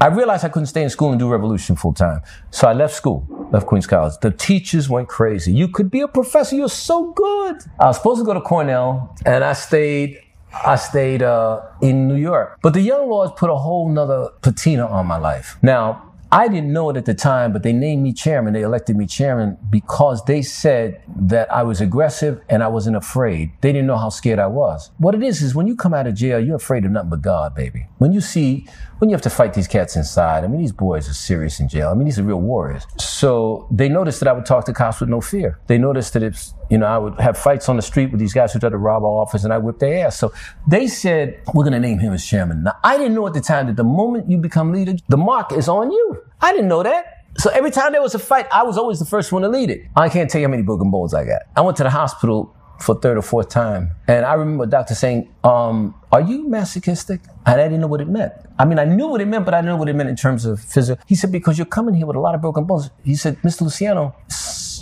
I 0.00 0.08
realized 0.08 0.44
I 0.44 0.48
couldn't 0.48 0.66
stay 0.66 0.82
in 0.82 0.90
school 0.90 1.10
and 1.10 1.18
do 1.18 1.28
revolution 1.28 1.76
full 1.76 1.94
time. 1.94 2.20
So 2.50 2.68
I 2.68 2.72
left 2.72 2.94
school, 2.94 3.26
left 3.52 3.66
Queens 3.66 3.86
College. 3.86 4.14
The 4.20 4.32
teachers 4.32 4.88
went 4.88 5.08
crazy. 5.08 5.52
You 5.52 5.68
could 5.68 5.90
be 5.90 6.00
a 6.00 6.08
professor. 6.08 6.56
You're 6.56 6.68
so 6.68 7.12
good. 7.12 7.62
I 7.78 7.86
was 7.86 7.96
supposed 7.96 8.20
to 8.20 8.24
go 8.24 8.34
to 8.34 8.40
Cornell 8.40 9.16
and 9.24 9.44
I 9.44 9.52
stayed 9.52 10.20
I 10.64 10.76
stayed 10.76 11.22
uh, 11.22 11.62
in 11.82 12.08
New 12.08 12.16
York. 12.16 12.58
But 12.62 12.74
the 12.74 12.80
Young 12.80 13.08
Lords 13.08 13.32
put 13.36 13.50
a 13.50 13.56
whole 13.56 13.88
nother 13.88 14.30
patina 14.42 14.86
on 14.86 15.06
my 15.06 15.18
life. 15.18 15.56
Now, 15.62 16.14
I 16.34 16.48
didn't 16.48 16.72
know 16.72 16.90
it 16.90 16.96
at 16.96 17.04
the 17.04 17.14
time, 17.14 17.52
but 17.52 17.62
they 17.62 17.72
named 17.72 18.02
me 18.02 18.12
chairman. 18.12 18.54
They 18.54 18.62
elected 18.62 18.96
me 18.96 19.06
chairman 19.06 19.56
because 19.70 20.24
they 20.24 20.42
said 20.42 21.00
that 21.16 21.52
I 21.52 21.62
was 21.62 21.80
aggressive 21.80 22.40
and 22.48 22.60
I 22.60 22.66
wasn't 22.66 22.96
afraid. 22.96 23.52
They 23.60 23.70
didn't 23.70 23.86
know 23.86 23.98
how 23.98 24.08
scared 24.08 24.40
I 24.40 24.48
was. 24.48 24.90
What 24.98 25.14
it 25.14 25.22
is, 25.22 25.42
is 25.42 25.54
when 25.54 25.68
you 25.68 25.76
come 25.76 25.94
out 25.94 26.08
of 26.08 26.14
jail, 26.16 26.40
you're 26.40 26.56
afraid 26.56 26.84
of 26.84 26.90
nothing 26.90 27.10
but 27.10 27.22
God, 27.22 27.54
baby. 27.54 27.86
When 28.04 28.12
you 28.12 28.20
see, 28.20 28.66
when 28.98 29.08
you 29.08 29.14
have 29.14 29.22
to 29.22 29.30
fight 29.30 29.54
these 29.54 29.66
cats 29.66 29.96
inside, 29.96 30.44
I 30.44 30.46
mean, 30.46 30.60
these 30.60 30.72
boys 30.72 31.08
are 31.08 31.14
serious 31.14 31.58
in 31.58 31.70
jail. 31.70 31.88
I 31.88 31.94
mean, 31.94 32.04
these 32.04 32.18
are 32.18 32.22
real 32.22 32.38
warriors. 32.38 32.86
So 32.98 33.66
they 33.70 33.88
noticed 33.88 34.20
that 34.20 34.28
I 34.28 34.32
would 34.34 34.44
talk 34.44 34.66
to 34.66 34.74
cops 34.74 35.00
with 35.00 35.08
no 35.08 35.22
fear. 35.22 35.58
They 35.68 35.78
noticed 35.78 36.12
that 36.12 36.22
if, 36.22 36.50
you 36.68 36.76
know, 36.76 36.84
I 36.84 36.98
would 36.98 37.18
have 37.18 37.38
fights 37.38 37.66
on 37.70 37.76
the 37.76 37.82
street 37.82 38.10
with 38.10 38.20
these 38.20 38.34
guys 38.34 38.52
who 38.52 38.58
tried 38.58 38.72
to 38.72 38.76
rob 38.76 39.04
our 39.04 39.08
office 39.08 39.42
and 39.42 39.54
I 39.54 39.56
whipped 39.56 39.80
their 39.80 40.06
ass. 40.06 40.18
So 40.18 40.34
they 40.68 40.86
said, 40.86 41.40
we're 41.54 41.64
going 41.64 41.72
to 41.72 41.80
name 41.80 41.98
him 41.98 42.12
as 42.12 42.26
chairman. 42.26 42.64
Now, 42.64 42.76
I 42.84 42.98
didn't 42.98 43.14
know 43.14 43.26
at 43.26 43.32
the 43.32 43.40
time 43.40 43.68
that 43.68 43.76
the 43.76 43.84
moment 43.84 44.30
you 44.30 44.36
become 44.36 44.70
leader, 44.70 44.96
the 45.08 45.16
mark 45.16 45.50
is 45.52 45.66
on 45.66 45.90
you. 45.90 46.22
I 46.42 46.52
didn't 46.52 46.68
know 46.68 46.82
that. 46.82 47.24
So 47.38 47.48
every 47.54 47.70
time 47.70 47.92
there 47.92 48.02
was 48.02 48.14
a 48.14 48.18
fight, 48.18 48.46
I 48.52 48.64
was 48.64 48.76
always 48.76 48.98
the 48.98 49.06
first 49.06 49.32
one 49.32 49.40
to 49.40 49.48
lead 49.48 49.70
it. 49.70 49.80
I 49.96 50.10
can't 50.10 50.28
tell 50.28 50.42
you 50.42 50.46
how 50.46 50.50
many 50.50 50.62
broken 50.62 50.90
bones 50.90 51.14
I 51.14 51.24
got. 51.24 51.40
I 51.56 51.62
went 51.62 51.78
to 51.78 51.84
the 51.84 51.90
hospital 51.90 52.54
for 52.80 52.94
third 52.94 53.16
or 53.16 53.22
fourth 53.22 53.48
time. 53.48 53.92
And 54.08 54.24
I 54.24 54.34
remember 54.34 54.64
a 54.64 54.66
doctor 54.66 54.94
saying, 54.94 55.32
um, 55.42 55.94
are 56.12 56.20
you 56.20 56.48
masochistic? 56.48 57.20
And 57.46 57.60
I 57.60 57.64
didn't 57.64 57.80
know 57.80 57.86
what 57.86 58.00
it 58.00 58.08
meant. 58.08 58.32
I 58.58 58.64
mean, 58.64 58.78
I 58.78 58.84
knew 58.84 59.08
what 59.08 59.20
it 59.20 59.26
meant, 59.26 59.44
but 59.44 59.54
I 59.54 59.58
didn't 59.58 59.72
know 59.72 59.76
what 59.76 59.88
it 59.88 59.96
meant 59.96 60.08
in 60.08 60.16
terms 60.16 60.44
of 60.44 60.60
physical. 60.60 61.02
He 61.06 61.14
said, 61.14 61.32
because 61.32 61.58
you're 61.58 61.66
coming 61.66 61.94
here 61.94 62.06
with 62.06 62.16
a 62.16 62.20
lot 62.20 62.34
of 62.34 62.40
broken 62.40 62.64
bones. 62.64 62.90
He 63.04 63.16
said, 63.16 63.36
Mr. 63.42 63.62
Luciano, 63.62 64.14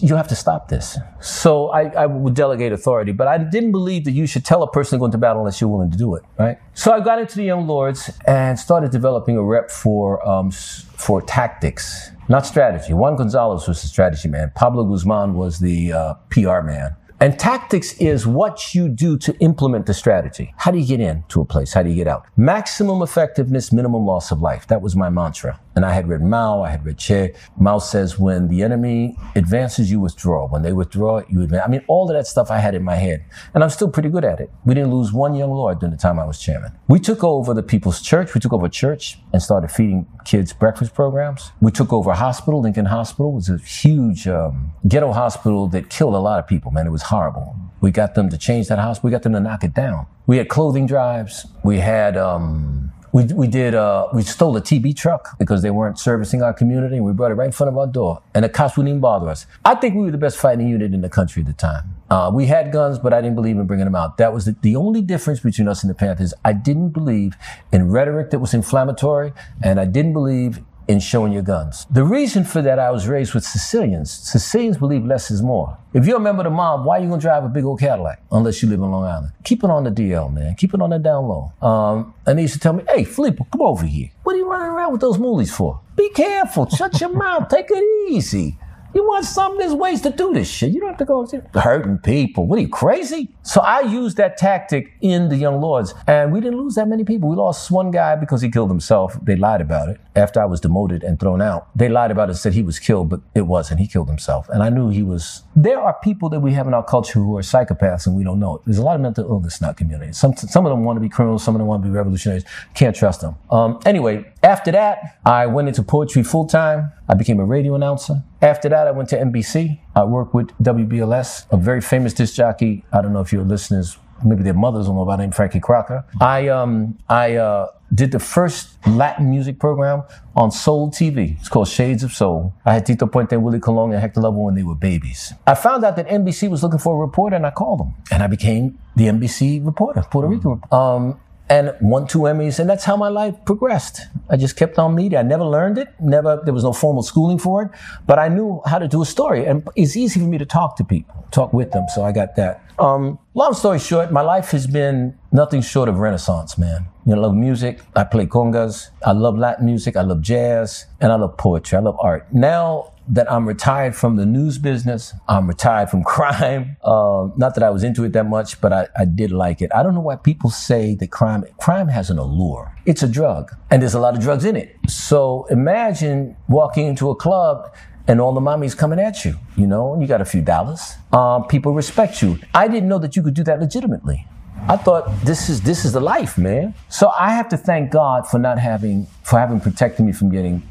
you 0.02 0.16
have 0.16 0.26
to 0.28 0.34
stop 0.34 0.68
this. 0.68 0.98
So 1.20 1.68
I, 1.68 1.84
I 1.90 2.06
would 2.06 2.34
delegate 2.34 2.72
authority, 2.72 3.12
but 3.12 3.28
I 3.28 3.38
didn't 3.38 3.70
believe 3.70 4.04
that 4.04 4.10
you 4.10 4.26
should 4.26 4.44
tell 4.44 4.62
a 4.62 4.70
person 4.70 4.96
to 4.96 4.98
go 4.98 5.04
into 5.06 5.18
battle 5.18 5.42
unless 5.42 5.60
you're 5.60 5.70
willing 5.70 5.92
to 5.92 5.96
do 5.96 6.16
it, 6.16 6.24
right? 6.38 6.58
So 6.74 6.92
I 6.92 7.00
got 7.00 7.20
into 7.20 7.36
the 7.36 7.44
Young 7.44 7.68
Lords 7.68 8.10
and 8.26 8.58
started 8.58 8.90
developing 8.90 9.36
a 9.36 9.42
rep 9.42 9.70
for, 9.70 10.26
um, 10.28 10.50
for 10.50 11.22
tactics, 11.22 12.10
not 12.28 12.46
strategy. 12.46 12.92
Juan 12.92 13.14
Gonzalez 13.14 13.68
was 13.68 13.80
the 13.80 13.88
strategy 13.88 14.28
man. 14.28 14.50
Pablo 14.56 14.84
Guzman 14.84 15.34
was 15.34 15.60
the 15.60 15.92
uh, 15.92 16.14
PR 16.30 16.60
man. 16.62 16.96
And 17.22 17.38
tactics 17.38 17.94
is 18.00 18.26
what 18.26 18.74
you 18.74 18.88
do 18.88 19.16
to 19.18 19.32
implement 19.38 19.86
the 19.86 19.94
strategy. 19.94 20.52
How 20.56 20.72
do 20.72 20.78
you 20.78 20.84
get 20.84 20.98
into 20.98 21.40
a 21.40 21.44
place? 21.44 21.72
How 21.72 21.84
do 21.84 21.88
you 21.88 21.94
get 21.94 22.08
out? 22.08 22.26
Maximum 22.36 23.00
effectiveness, 23.00 23.70
minimum 23.70 24.04
loss 24.04 24.32
of 24.32 24.40
life. 24.40 24.66
That 24.66 24.82
was 24.82 24.96
my 24.96 25.08
mantra. 25.08 25.60
And 25.74 25.84
I 25.84 25.92
had 25.92 26.08
read 26.08 26.20
Mao, 26.20 26.62
I 26.62 26.70
had 26.70 26.84
read 26.84 26.98
Che. 26.98 27.34
Mao 27.58 27.78
says, 27.78 28.18
when 28.18 28.48
the 28.48 28.62
enemy 28.62 29.16
advances, 29.34 29.90
you 29.90 30.00
withdraw. 30.00 30.46
When 30.46 30.62
they 30.62 30.72
withdraw, 30.72 31.22
you 31.28 31.42
advance. 31.42 31.62
I 31.66 31.70
mean, 31.70 31.84
all 31.88 32.10
of 32.10 32.14
that 32.14 32.26
stuff 32.26 32.50
I 32.50 32.58
had 32.58 32.74
in 32.74 32.82
my 32.82 32.96
head. 32.96 33.24
And 33.54 33.64
I'm 33.64 33.70
still 33.70 33.88
pretty 33.88 34.10
good 34.10 34.24
at 34.24 34.40
it. 34.40 34.50
We 34.64 34.74
didn't 34.74 34.92
lose 34.92 35.12
one 35.12 35.34
young 35.34 35.50
lord 35.50 35.78
during 35.80 35.92
the 35.92 36.00
time 36.00 36.18
I 36.18 36.24
was 36.24 36.38
chairman. 36.38 36.72
We 36.88 36.98
took 36.98 37.24
over 37.24 37.54
the 37.54 37.62
People's 37.62 38.02
Church. 38.02 38.34
We 38.34 38.40
took 38.40 38.52
over 38.52 38.68
church 38.68 39.18
and 39.32 39.42
started 39.42 39.70
feeding 39.70 40.06
kids 40.24 40.52
breakfast 40.52 40.94
programs. 40.94 41.52
We 41.60 41.70
took 41.70 41.92
over 41.92 42.10
a 42.10 42.16
hospital. 42.16 42.60
Lincoln 42.60 42.86
Hospital 42.86 43.32
was 43.32 43.48
a 43.48 43.58
huge 43.58 44.28
um, 44.28 44.72
ghetto 44.86 45.12
hospital 45.12 45.68
that 45.68 45.88
killed 45.88 46.14
a 46.14 46.18
lot 46.18 46.38
of 46.38 46.46
people, 46.46 46.70
man. 46.70 46.86
It 46.86 46.90
was 46.90 47.02
horrible. 47.02 47.56
We 47.80 47.90
got 47.90 48.14
them 48.14 48.28
to 48.30 48.38
change 48.38 48.68
that 48.68 48.78
house. 48.78 49.02
We 49.02 49.10
got 49.10 49.22
them 49.22 49.32
to 49.32 49.40
knock 49.40 49.64
it 49.64 49.74
down. 49.74 50.06
We 50.26 50.36
had 50.36 50.48
clothing 50.48 50.86
drives. 50.86 51.46
We 51.64 51.78
had, 51.78 52.16
um, 52.16 52.92
we, 53.12 53.24
we 53.24 53.46
did, 53.46 53.74
uh, 53.74 54.08
we 54.14 54.22
stole 54.22 54.56
a 54.56 54.60
TB 54.60 54.96
truck 54.96 55.38
because 55.38 55.62
they 55.62 55.70
weren't 55.70 55.98
servicing 55.98 56.42
our 56.42 56.52
community 56.54 56.96
and 56.96 57.04
we 57.04 57.12
brought 57.12 57.30
it 57.30 57.34
right 57.34 57.46
in 57.46 57.52
front 57.52 57.68
of 57.68 57.76
our 57.76 57.86
door 57.86 58.22
and 58.34 58.44
the 58.44 58.48
cops 58.48 58.76
wouldn't 58.76 58.90
even 58.90 59.00
bother 59.00 59.28
us. 59.28 59.46
I 59.64 59.74
think 59.74 59.94
we 59.94 60.02
were 60.02 60.10
the 60.10 60.18
best 60.18 60.38
fighting 60.38 60.66
unit 60.66 60.94
in 60.94 61.02
the 61.02 61.10
country 61.10 61.40
at 61.40 61.46
the 61.46 61.52
time. 61.52 61.94
Uh, 62.10 62.30
we 62.32 62.46
had 62.46 62.72
guns, 62.72 62.98
but 62.98 63.12
I 63.12 63.20
didn't 63.20 63.36
believe 63.36 63.56
in 63.56 63.66
bringing 63.66 63.84
them 63.84 63.94
out. 63.94 64.16
That 64.16 64.32
was 64.32 64.46
the, 64.46 64.56
the 64.62 64.76
only 64.76 65.02
difference 65.02 65.40
between 65.40 65.68
us 65.68 65.82
and 65.82 65.90
the 65.90 65.94
Panthers. 65.94 66.32
I 66.44 66.52
didn't 66.52 66.90
believe 66.90 67.34
in 67.70 67.90
rhetoric 67.90 68.30
that 68.30 68.38
was 68.38 68.54
inflammatory 68.54 69.32
and 69.62 69.78
I 69.78 69.84
didn't 69.84 70.14
believe 70.14 70.60
in 70.88 71.00
showing 71.00 71.32
your 71.32 71.42
guns. 71.42 71.86
The 71.90 72.04
reason 72.04 72.44
for 72.44 72.62
that, 72.62 72.78
I 72.78 72.90
was 72.90 73.06
raised 73.08 73.34
with 73.34 73.44
Sicilians. 73.44 74.10
Sicilians 74.10 74.78
believe 74.78 75.04
less 75.04 75.30
is 75.30 75.42
more. 75.42 75.78
If 75.94 76.06
you're 76.06 76.16
a 76.16 76.20
member 76.20 76.40
of 76.40 76.44
the 76.44 76.50
mob, 76.50 76.84
why 76.84 76.98
are 76.98 77.02
you 77.02 77.08
gonna 77.08 77.20
drive 77.20 77.44
a 77.44 77.48
big 77.48 77.64
old 77.64 77.80
Cadillac 77.80 78.22
unless 78.30 78.62
you 78.62 78.68
live 78.68 78.80
in 78.80 78.90
Long 78.90 79.04
Island? 79.04 79.32
Keep 79.44 79.64
it 79.64 79.70
on 79.70 79.84
the 79.84 79.90
DL, 79.90 80.32
man. 80.32 80.54
Keep 80.56 80.74
it 80.74 80.80
on 80.82 80.90
the 80.90 80.98
down 80.98 81.26
low. 81.28 81.52
Um, 81.60 82.14
and 82.26 82.38
they 82.38 82.42
used 82.42 82.54
to 82.54 82.60
tell 82.60 82.72
me, 82.72 82.84
hey, 82.88 83.04
Filippo, 83.04 83.46
come 83.52 83.62
over 83.62 83.84
here. 83.86 84.10
What 84.22 84.34
are 84.34 84.38
you 84.38 84.50
running 84.50 84.68
around 84.70 84.92
with 84.92 85.00
those 85.00 85.18
moolies 85.18 85.50
for? 85.50 85.80
Be 85.96 86.08
careful. 86.10 86.68
Shut 86.70 87.00
your 87.00 87.10
mouth. 87.14 87.48
Take 87.48 87.66
it 87.70 87.84
easy. 88.10 88.58
You 88.94 89.04
want 89.04 89.24
something, 89.24 89.58
there's 89.58 89.74
ways 89.74 90.02
to 90.02 90.10
do 90.10 90.34
this 90.34 90.50
shit. 90.50 90.72
You 90.72 90.80
don't 90.80 90.90
have 90.90 90.98
to 90.98 91.04
go 91.04 91.26
hurting 91.54 91.98
people. 91.98 92.46
What 92.46 92.58
are 92.58 92.62
you, 92.62 92.68
crazy? 92.68 93.30
So 93.42 93.60
I 93.60 93.80
used 93.80 94.16
that 94.18 94.36
tactic 94.36 94.92
in 95.00 95.28
the 95.28 95.36
Young 95.36 95.60
Lords, 95.60 95.94
and 96.06 96.32
we 96.32 96.40
didn't 96.40 96.58
lose 96.58 96.74
that 96.74 96.88
many 96.88 97.04
people. 97.04 97.28
We 97.28 97.36
lost 97.36 97.70
one 97.70 97.90
guy 97.90 98.16
because 98.16 98.42
he 98.42 98.50
killed 98.50 98.70
himself. 98.70 99.16
They 99.22 99.36
lied 99.36 99.60
about 99.60 99.88
it. 99.88 100.00
After 100.14 100.42
I 100.42 100.44
was 100.44 100.60
demoted 100.60 101.02
and 101.02 101.18
thrown 101.18 101.40
out, 101.40 101.68
they 101.76 101.88
lied 101.88 102.10
about 102.10 102.28
it, 102.28 102.34
said 102.34 102.52
he 102.52 102.62
was 102.62 102.78
killed, 102.78 103.08
but 103.08 103.20
it 103.34 103.42
wasn't. 103.42 103.80
He 103.80 103.86
killed 103.86 104.08
himself. 104.08 104.48
And 104.50 104.62
I 104.62 104.68
knew 104.68 104.90
he 104.90 105.02
was. 105.02 105.42
There 105.56 105.80
are 105.80 105.96
people 106.02 106.28
that 106.30 106.40
we 106.40 106.52
have 106.52 106.66
in 106.66 106.74
our 106.74 106.84
culture 106.84 107.18
who 107.18 107.36
are 107.38 107.42
psychopaths 107.42 108.06
and 108.06 108.14
we 108.14 108.24
don't 108.24 108.38
know 108.38 108.56
it. 108.56 108.62
There's 108.66 108.78
a 108.78 108.82
lot 108.82 108.96
of 108.96 109.00
mental 109.00 109.24
illness 109.24 109.60
in 109.60 109.66
our 109.66 109.74
community. 109.74 110.12
Some, 110.12 110.36
some 110.36 110.66
of 110.66 110.70
them 110.70 110.84
want 110.84 110.96
to 110.96 111.00
be 111.00 111.08
criminals, 111.08 111.42
some 111.42 111.54
of 111.54 111.60
them 111.60 111.66
want 111.66 111.82
to 111.82 111.88
be 111.88 111.94
revolutionaries. 111.94 112.44
Can't 112.74 112.94
trust 112.94 113.22
them. 113.22 113.36
Um, 113.50 113.80
anyway, 113.86 114.31
after 114.42 114.72
that, 114.72 115.18
I 115.24 115.46
went 115.46 115.68
into 115.68 115.82
poetry 115.82 116.22
full 116.22 116.46
time. 116.46 116.92
I 117.08 117.14
became 117.14 117.38
a 117.38 117.44
radio 117.44 117.74
announcer. 117.74 118.22
After 118.40 118.68
that, 118.68 118.86
I 118.86 118.90
went 118.90 119.08
to 119.10 119.16
NBC. 119.16 119.80
I 119.94 120.04
worked 120.04 120.34
with 120.34 120.48
WBLS, 120.58 121.46
a 121.50 121.56
very 121.56 121.80
famous 121.80 122.12
disc 122.12 122.34
jockey. 122.34 122.84
I 122.92 123.02
don't 123.02 123.12
know 123.12 123.20
if 123.20 123.32
your 123.32 123.44
listeners, 123.44 123.98
maybe 124.24 124.42
their 124.42 124.54
mothers 124.54 124.86
don't 124.86 124.96
know 124.96 125.02
about 125.02 125.20
him, 125.20 125.30
Frankie 125.30 125.60
Crocker. 125.60 126.04
I 126.20 126.48
um 126.48 126.98
I 127.08 127.36
uh, 127.36 127.68
did 127.94 128.10
the 128.10 128.18
first 128.18 128.84
Latin 128.86 129.30
music 129.30 129.60
program 129.60 130.02
on 130.34 130.50
Soul 130.50 130.90
TV. 130.90 131.38
It's 131.38 131.48
called 131.48 131.68
Shades 131.68 132.02
of 132.02 132.12
Soul. 132.12 132.52
I 132.64 132.74
had 132.74 132.86
Tito 132.86 133.06
Puente, 133.06 133.40
Willie 133.40 133.60
Colon, 133.60 133.92
and 133.92 134.00
Hector 134.00 134.20
Lavoe 134.20 134.44
when 134.46 134.54
they 134.54 134.64
were 134.64 134.74
babies. 134.74 135.32
I 135.46 135.54
found 135.54 135.84
out 135.84 135.94
that 135.96 136.08
NBC 136.08 136.50
was 136.50 136.62
looking 136.64 136.78
for 136.78 136.96
a 136.96 136.98
reporter, 136.98 137.36
and 137.36 137.46
I 137.46 137.50
called 137.50 137.80
them, 137.80 137.94
and 138.10 138.22
I 138.22 138.26
became 138.26 138.78
the 138.96 139.04
NBC 139.04 139.64
reporter, 139.64 140.02
Puerto 140.10 140.28
Rico. 140.28 140.60
Um, 140.72 141.20
and 141.52 141.74
won 141.82 142.06
two 142.06 142.20
Emmys, 142.20 142.58
and 142.58 142.70
that's 142.70 142.82
how 142.82 142.96
my 142.96 143.08
life 143.08 143.34
progressed. 143.44 144.00
I 144.30 144.38
just 144.38 144.56
kept 144.56 144.78
on 144.78 144.94
media. 144.94 145.20
I 145.20 145.22
never 145.22 145.44
learned 145.44 145.76
it. 145.76 145.88
Never, 146.00 146.40
there 146.42 146.54
was 146.54 146.64
no 146.64 146.72
formal 146.72 147.02
schooling 147.02 147.38
for 147.38 147.64
it, 147.64 147.70
but 148.06 148.18
I 148.18 148.28
knew 148.28 148.62
how 148.64 148.78
to 148.78 148.88
do 148.88 149.02
a 149.02 149.04
story, 149.04 149.44
and 149.44 149.68
it's 149.76 149.94
easy 149.94 150.18
for 150.18 150.26
me 150.26 150.38
to 150.38 150.46
talk 150.46 150.76
to 150.76 150.84
people, 150.84 151.26
talk 151.30 151.52
with 151.52 151.72
them. 151.72 151.84
So 151.94 152.04
I 152.04 152.12
got 152.12 152.36
that. 152.36 152.64
Um, 152.78 153.18
long 153.34 153.52
story 153.52 153.78
short, 153.78 154.10
my 154.10 154.22
life 154.22 154.50
has 154.52 154.66
been 154.66 155.18
nothing 155.30 155.60
short 155.60 155.90
of 155.90 155.98
renaissance, 155.98 156.56
man. 156.56 156.86
You 157.04 157.14
know, 157.14 157.20
I 157.20 157.26
love 157.26 157.34
music. 157.34 157.80
I 157.94 158.04
play 158.04 158.26
congas. 158.26 158.88
I 159.04 159.12
love 159.12 159.36
Latin 159.36 159.66
music. 159.66 159.94
I 159.96 160.02
love 160.02 160.22
jazz, 160.22 160.86
and 161.02 161.12
I 161.12 161.16
love 161.16 161.36
poetry. 161.36 161.76
I 161.76 161.82
love 161.82 161.98
art. 162.00 162.32
Now 162.32 162.91
that 163.08 163.30
I'm 163.30 163.46
retired 163.46 163.94
from 163.96 164.16
the 164.16 164.26
news 164.26 164.58
business. 164.58 165.12
I'm 165.28 165.48
retired 165.48 165.90
from 165.90 166.04
crime. 166.14 166.76
Uh, 166.82 167.28
not 167.36 167.54
that 167.54 167.62
I 167.62 167.70
was 167.70 167.84
into 167.84 168.04
it 168.04 168.12
that 168.12 168.26
much, 168.26 168.60
but 168.60 168.72
I, 168.72 168.88
I 168.96 169.04
did 169.04 169.32
like 169.32 169.62
it. 169.62 169.70
I 169.74 169.82
don't 169.82 169.94
know 169.94 170.00
why 170.00 170.16
people 170.16 170.50
say 170.50 170.94
that 170.96 171.10
crime 171.10 171.44
crime 171.58 171.88
has 171.88 172.10
an 172.10 172.18
allure. 172.18 172.74
It's 172.86 173.02
a 173.02 173.08
drug, 173.08 173.52
and 173.70 173.82
there's 173.82 173.94
a 173.94 174.00
lot 174.00 174.14
of 174.14 174.20
drugs 174.20 174.44
in 174.44 174.56
it. 174.56 174.76
So 174.88 175.46
imagine 175.50 176.36
walking 176.48 176.86
into 176.86 177.10
a 177.10 177.14
club 177.14 177.74
and 178.08 178.20
all 178.20 178.32
the 178.32 178.40
mommies 178.40 178.76
coming 178.76 178.98
at 178.98 179.24
you, 179.24 179.38
you 179.56 179.66
know, 179.66 179.92
and 179.92 180.02
you 180.02 180.08
got 180.08 180.20
a 180.20 180.24
few 180.24 180.42
dollars. 180.42 180.94
Um, 181.12 181.46
people 181.46 181.72
respect 181.72 182.20
you. 182.22 182.38
I 182.52 182.68
didn't 182.68 182.88
know 182.88 182.98
that 182.98 183.16
you 183.16 183.22
could 183.22 183.34
do 183.34 183.44
that 183.44 183.60
legitimately. 183.60 184.26
I 184.68 184.76
thought 184.76 185.10
this 185.24 185.48
is 185.48 185.60
this 185.62 185.84
is 185.84 185.92
the 185.92 186.00
life, 186.00 186.38
man. 186.38 186.74
So 186.88 187.10
I 187.18 187.32
have 187.32 187.48
to 187.48 187.56
thank 187.56 187.90
God 187.90 188.28
for 188.28 188.38
not 188.38 188.58
having 188.58 189.08
for 189.24 189.38
having 189.38 189.60
protected 189.60 190.06
me 190.06 190.12
from 190.12 190.30
getting 190.30 190.62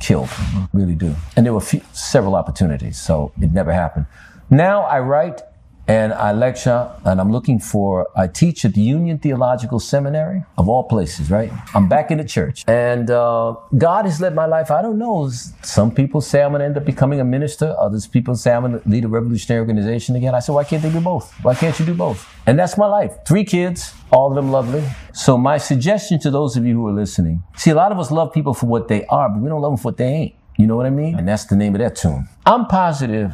killed, 0.00 0.28
really 0.72 0.94
do. 0.94 1.14
And 1.36 1.44
there 1.46 1.52
were 1.52 1.60
few, 1.60 1.80
several 1.92 2.34
opportunities, 2.34 3.00
so 3.00 3.32
it 3.40 3.52
never 3.52 3.72
happened. 3.72 4.06
Now 4.50 4.82
I 4.82 5.00
write 5.00 5.42
and 5.88 6.12
I 6.12 6.32
lecture, 6.32 6.90
and 7.04 7.20
I'm 7.20 7.30
looking 7.30 7.60
for, 7.60 8.08
I 8.16 8.26
teach 8.26 8.64
at 8.64 8.74
the 8.74 8.80
Union 8.80 9.18
Theological 9.18 9.78
Seminary, 9.78 10.44
of 10.58 10.68
all 10.68 10.84
places, 10.84 11.30
right? 11.30 11.52
I'm 11.74 11.88
back 11.88 12.10
in 12.10 12.18
the 12.18 12.24
church. 12.24 12.64
And 12.66 13.10
uh, 13.10 13.54
God 13.78 14.04
has 14.04 14.20
led 14.20 14.34
my 14.34 14.46
life. 14.46 14.70
I 14.70 14.82
don't 14.82 14.98
know. 14.98 15.30
Some 15.62 15.92
people 15.92 16.20
say 16.20 16.42
I'm 16.42 16.50
going 16.50 16.60
to 16.60 16.66
end 16.66 16.76
up 16.76 16.84
becoming 16.84 17.20
a 17.20 17.24
minister. 17.24 17.76
Others 17.78 18.08
people 18.08 18.34
say 18.34 18.52
I'm 18.52 18.62
going 18.62 18.80
to 18.80 18.88
lead 18.88 19.04
a 19.04 19.08
revolutionary 19.08 19.60
organization 19.60 20.16
again. 20.16 20.34
I 20.34 20.40
said, 20.40 20.54
why 20.54 20.64
can't 20.64 20.82
they 20.82 20.90
do 20.90 21.00
both? 21.00 21.32
Why 21.42 21.54
can't 21.54 21.78
you 21.78 21.86
do 21.86 21.94
both? 21.94 22.28
And 22.46 22.58
that's 22.58 22.76
my 22.76 22.86
life. 22.86 23.12
Three 23.26 23.44
kids, 23.44 23.94
all 24.10 24.30
of 24.30 24.36
them 24.36 24.50
lovely. 24.50 24.84
So 25.12 25.38
my 25.38 25.58
suggestion 25.58 26.18
to 26.20 26.30
those 26.30 26.56
of 26.56 26.66
you 26.66 26.74
who 26.74 26.86
are 26.88 26.92
listening, 26.92 27.42
see, 27.56 27.70
a 27.70 27.74
lot 27.74 27.92
of 27.92 27.98
us 27.98 28.10
love 28.10 28.32
people 28.32 28.54
for 28.54 28.66
what 28.66 28.88
they 28.88 29.04
are, 29.06 29.28
but 29.28 29.40
we 29.40 29.48
don't 29.48 29.60
love 29.60 29.72
them 29.72 29.78
for 29.78 29.88
what 29.88 29.96
they 29.96 30.08
ain't. 30.08 30.34
You 30.58 30.66
know 30.66 30.76
what 30.76 30.86
I 30.86 30.90
mean? 30.90 31.14
And 31.16 31.28
that's 31.28 31.44
the 31.44 31.56
name 31.56 31.74
of 31.74 31.80
that 31.80 31.96
tune. 31.96 32.28
I'm 32.46 32.66
positive 32.66 33.32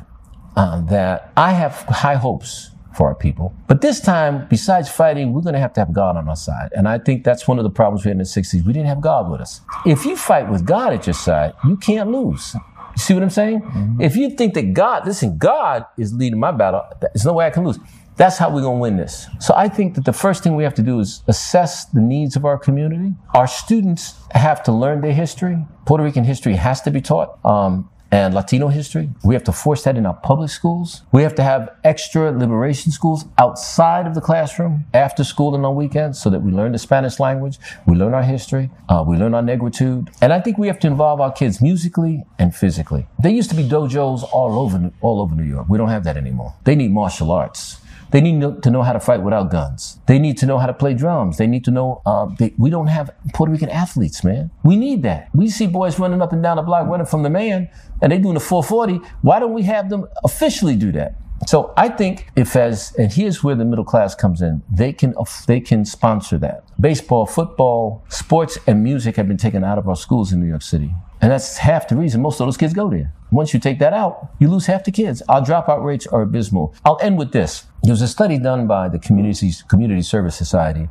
uh, 0.57 0.81
that 0.83 1.33
I 1.37 1.53
have 1.53 1.81
high 1.89 2.17
hopes 2.17 2.71
for 2.95 3.09
our 3.09 3.15
people. 3.15 3.55
But 3.69 3.81
this 3.81 4.01
time, 4.01 4.47
besides 4.49 4.89
fighting, 4.89 5.33
we're 5.33 5.41
going 5.41 5.55
to 5.55 5.61
have 5.61 5.73
to 5.75 5.81
have 5.81 5.93
God 5.93 6.17
on 6.17 6.29
our 6.29 6.37
side. 6.37 6.71
And 6.73 6.87
I 6.87 6.99
think 6.99 7.25
that's 7.25 7.49
one 7.49 7.59
of 7.59 7.65
the 7.65 7.71
problems 7.71 8.05
we 8.05 8.11
had 8.11 8.17
in 8.17 8.19
the 8.19 8.25
60s. 8.25 8.65
We 8.65 8.73
didn't 8.73 8.89
have 8.89 9.01
God 9.01 9.31
with 9.31 9.41
us. 9.41 9.61
If 9.87 10.05
you 10.05 10.17
fight 10.17 10.51
with 10.51 10.67
God 10.67 10.93
at 10.93 11.07
your 11.07 11.15
side, 11.15 11.55
you 11.65 11.77
can't 11.77 12.11
lose. 12.11 12.55
You 12.55 12.99
see 12.99 13.15
what 13.15 13.23
I'm 13.23 13.31
saying? 13.31 13.63
Mm-hmm. 13.63 14.03
If 14.03 14.17
you 14.17 14.31
think 14.31 14.55
that 14.55 14.75
God, 14.75 15.07
listen, 15.07 15.39
God 15.39 15.87
is 15.97 16.13
leading 16.13 16.39
my 16.39 16.53
battle, 16.53 16.85
there's 17.01 17.25
no 17.25 17.33
way 17.33 17.47
I 17.47 17.51
can 17.51 17.65
lose. 17.65 17.79
That's 18.17 18.37
how 18.37 18.51
we're 18.51 18.61
going 18.61 18.77
to 18.77 18.81
win 18.81 18.97
this. 18.99 19.27
So 19.41 19.55
I 19.57 19.69
think 19.69 19.95
that 19.95 20.05
the 20.05 20.13
first 20.13 20.43
thing 20.43 20.55
we 20.55 20.65
have 20.65 20.75
to 20.75 20.83
do 20.83 21.01
is 21.01 21.23
assess 21.29 21.87
the 21.87 22.01
needs 22.01 22.37
of 22.37 22.45
our 22.45 22.59
community. 22.59 23.15
Our 23.35 23.47
students 23.47 24.17
have 24.33 24.63
to 24.65 24.73
learn 24.73 25.01
their 25.01 25.15
history. 25.15 25.65
Puerto 25.87 26.05
Rican 26.05 26.25
history 26.25 26.55
has 26.55 26.83
to 26.83 26.91
be 26.91 27.01
taught. 27.01 27.43
Um, 27.45 27.89
and 28.13 28.35
Latino 28.35 28.69
history. 28.69 29.11
We 29.25 29.35
have 29.35 29.43
to 29.45 29.53
force 29.53 29.83
that 29.85 29.97
in 29.97 30.05
our 30.05 30.15
public 30.15 30.51
schools. 30.51 31.03
We 31.13 31.23
have 31.23 31.35
to 31.37 31.43
have 31.43 31.75
extra 31.83 32.31
liberation 32.31 32.93
schools 32.93 33.25
outside 33.39 34.07
of 34.07 34.15
the 34.15 34.21
classroom 34.21 34.85
after 34.93 35.25
school 35.25 35.55
and 35.55 35.65
on 35.65 35.75
weekends 35.75 36.21
so 36.21 36.29
that 36.29 36.41
we 36.41 36.53
learn 36.53 36.73
the 36.73 36.79
Spanish 36.79 37.19
language, 37.19 37.59
we 37.87 37.97
learn 37.97 38.13
our 38.13 38.23
history, 38.23 38.71
uh, 38.91 39.03
we 39.07 39.17
learn 39.17 39.33
our 39.35 39.43
negritude. 39.43 40.15
And 40.21 40.33
I 40.33 40.41
think 40.41 40.59
we 40.59 40.67
have 40.67 40.79
to 40.81 40.87
involve 40.87 41.23
our 41.23 41.33
kids 41.33 41.63
musically 41.63 42.25
and 42.39 42.55
physically. 42.55 43.07
There 43.19 43.33
used 43.33 43.49
to 43.51 43.57
be 43.57 43.65
dojos 43.65 44.23
all 44.31 44.59
over, 44.59 44.93
all 45.01 45.23
over 45.23 45.35
New 45.35 45.49
York. 45.49 45.67
We 45.71 45.79
don't 45.79 45.89
have 45.89 46.05
that 46.05 46.19
anymore. 46.19 46.55
They 46.65 46.75
need 46.75 46.93
martial 46.93 47.33
arts. 47.33 47.82
They 48.13 48.21
need 48.21 48.63
to 48.63 48.71
know 48.71 48.83
how 48.83 48.93
to 48.93 49.01
fight 49.01 49.23
without 49.23 49.51
guns. 49.51 49.99
They 50.07 50.19
need 50.19 50.37
to 50.39 50.47
know 50.47 50.59
how 50.59 50.67
to 50.67 50.75
play 50.75 50.93
drums. 50.93 51.39
They 51.39 51.47
need 51.47 51.65
to 51.65 51.71
know, 51.71 52.03
uh, 52.05 52.27
they, 52.39 52.55
we 52.59 52.69
don't 52.69 52.89
have 52.89 53.11
Puerto 53.33 53.51
Rican 53.51 53.71
athletes, 53.71 54.23
man. 54.23 54.51
We 54.63 54.77
need 54.77 55.03
that. 55.05 55.31
We 55.35 55.49
see 55.49 55.67
boys 55.67 55.99
running 55.99 56.21
up 56.21 56.33
and 56.33 56.43
down 56.43 56.59
the 56.59 56.63
block, 56.63 56.87
running 56.89 57.07
from 57.07 57.23
the 57.23 57.31
man, 57.31 57.71
and 58.03 58.13
they 58.13 58.19
doing 58.19 58.35
the 58.35 58.41
440. 58.41 59.01
Why 59.23 59.41
don't 59.41 59.55
we 59.55 59.63
have 59.63 59.89
them 59.89 60.07
officially 60.25 60.77
do 60.77 60.93
that? 60.93 61.17
So 61.47 61.73
I 61.77 61.89
think 61.89 62.29
if 62.37 62.55
as, 62.55 62.95
and 62.97 63.11
here's 63.11 63.43
where 63.43 63.55
the 63.55 63.65
middle 63.65 63.85
class 63.85 64.15
comes 64.15 64.43
in, 64.43 64.63
they 64.71 64.93
can, 64.93 65.15
they 65.47 65.61
can 65.61 65.85
sponsor 65.87 66.37
that. 66.39 66.65
Baseball, 66.81 67.25
football, 67.27 68.05
sports, 68.09 68.59
and 68.67 68.85
music 68.85 69.17
have 69.17 69.27
been 69.27 69.39
taken 69.39 69.65
out 69.65 69.79
of 69.79 69.89
our 69.89 69.97
schools 69.97 70.33
in 70.33 70.41
New 70.41 70.47
York 70.47 70.63
City. 70.63 70.95
And 71.23 71.31
that's 71.31 71.57
half 71.59 71.87
the 71.87 71.95
reason 71.95 72.21
most 72.21 72.41
of 72.41 72.49
those 72.49 72.57
kids 72.57 72.75
go 72.75 72.91
there. 72.91 73.15
Once 73.31 73.55
you 73.55 73.61
take 73.61 73.79
that 73.79 73.93
out, 73.93 74.29
you 74.41 74.49
lose 74.49 74.67
half 74.67 74.83
the 74.83 74.91
kids. 74.91 75.23
Our 75.29 75.41
dropout 75.41 75.85
rates 75.85 76.05
are 76.09 76.23
abysmal. 76.23 76.75
I'll 76.85 76.99
end 77.01 77.17
with 77.17 77.31
this. 77.31 77.65
There 77.85 77.93
was 77.93 78.03
a 78.03 78.09
study 78.09 78.39
done 78.39 78.67
by 78.67 78.89
the 78.89 78.99
Community, 78.99 79.53
Community 79.69 80.03
Service 80.03 80.35
Society, 80.35 80.89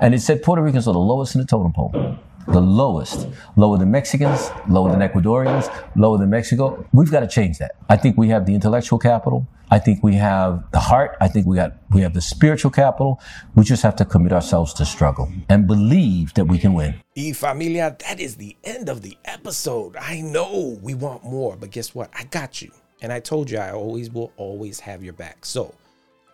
and 0.00 0.14
it 0.14 0.20
said 0.20 0.42
Puerto 0.42 0.62
Ricans 0.62 0.88
are 0.88 0.94
the 0.94 0.98
lowest 0.98 1.34
in 1.34 1.42
the 1.42 1.46
totem 1.46 1.74
pole. 1.74 2.18
The 2.48 2.60
lowest. 2.60 3.28
Lower 3.56 3.78
than 3.78 3.90
Mexicans, 3.90 4.50
lower 4.68 4.90
than 4.90 5.00
Ecuadorians, 5.00 5.70
lower 5.96 6.18
than 6.18 6.30
Mexico. 6.30 6.86
We've 6.92 7.10
got 7.10 7.20
to 7.20 7.26
change 7.26 7.58
that. 7.58 7.76
I 7.88 7.96
think 7.96 8.16
we 8.16 8.28
have 8.28 8.46
the 8.46 8.54
intellectual 8.54 8.98
capital. 8.98 9.46
I 9.70 9.80
think 9.80 10.02
we 10.02 10.14
have 10.14 10.70
the 10.70 10.78
heart. 10.78 11.16
I 11.20 11.26
think 11.26 11.46
we 11.46 11.56
got 11.56 11.72
we 11.90 12.02
have 12.02 12.14
the 12.14 12.20
spiritual 12.20 12.70
capital. 12.70 13.20
We 13.56 13.64
just 13.64 13.82
have 13.82 13.96
to 13.96 14.04
commit 14.04 14.32
ourselves 14.32 14.72
to 14.74 14.84
struggle 14.84 15.28
and 15.48 15.66
believe 15.66 16.34
that 16.34 16.44
we 16.44 16.58
can 16.58 16.72
win. 16.74 16.94
E 17.16 17.32
familia, 17.32 17.96
that 18.06 18.20
is 18.20 18.36
the 18.36 18.56
end 18.62 18.88
of 18.88 19.02
the 19.02 19.16
episode. 19.24 19.96
I 19.96 20.20
know 20.20 20.78
we 20.82 20.94
want 20.94 21.24
more, 21.24 21.56
but 21.56 21.72
guess 21.72 21.94
what? 21.94 22.10
I 22.16 22.24
got 22.24 22.62
you. 22.62 22.70
And 23.02 23.12
I 23.12 23.18
told 23.18 23.50
you 23.50 23.58
I 23.58 23.72
always 23.72 24.08
will 24.10 24.32
always 24.36 24.78
have 24.80 25.02
your 25.02 25.12
back. 25.12 25.44
So 25.44 25.74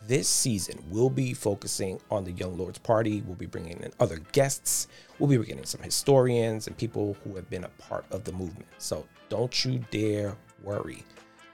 this 0.07 0.29
season, 0.29 0.83
we'll 0.91 1.11
be 1.11 1.33
focusing 1.33 2.01
on 2.11 2.25
the 2.25 2.33
Young 2.33 2.59
Lords 2.59 2.79
Party. 2.79 3.23
We'll 3.27 3.37
be 3.37 3.47
bringing 3.47 3.81
in 3.81 3.93
other 4.01 4.19
guests. 4.33 4.89
We'll 5.23 5.29
be 5.29 5.37
bringing 5.37 5.65
some 5.65 5.81
historians 5.83 6.67
and 6.67 6.77
people 6.77 7.17
who 7.23 7.37
have 7.37 7.49
been 7.49 7.63
a 7.63 7.69
part 7.69 8.05
of 8.11 8.25
the 8.25 8.33
movement. 8.33 8.67
So 8.79 9.07
don't 9.29 9.65
you 9.65 9.79
dare 9.93 10.37
worry. 10.65 11.05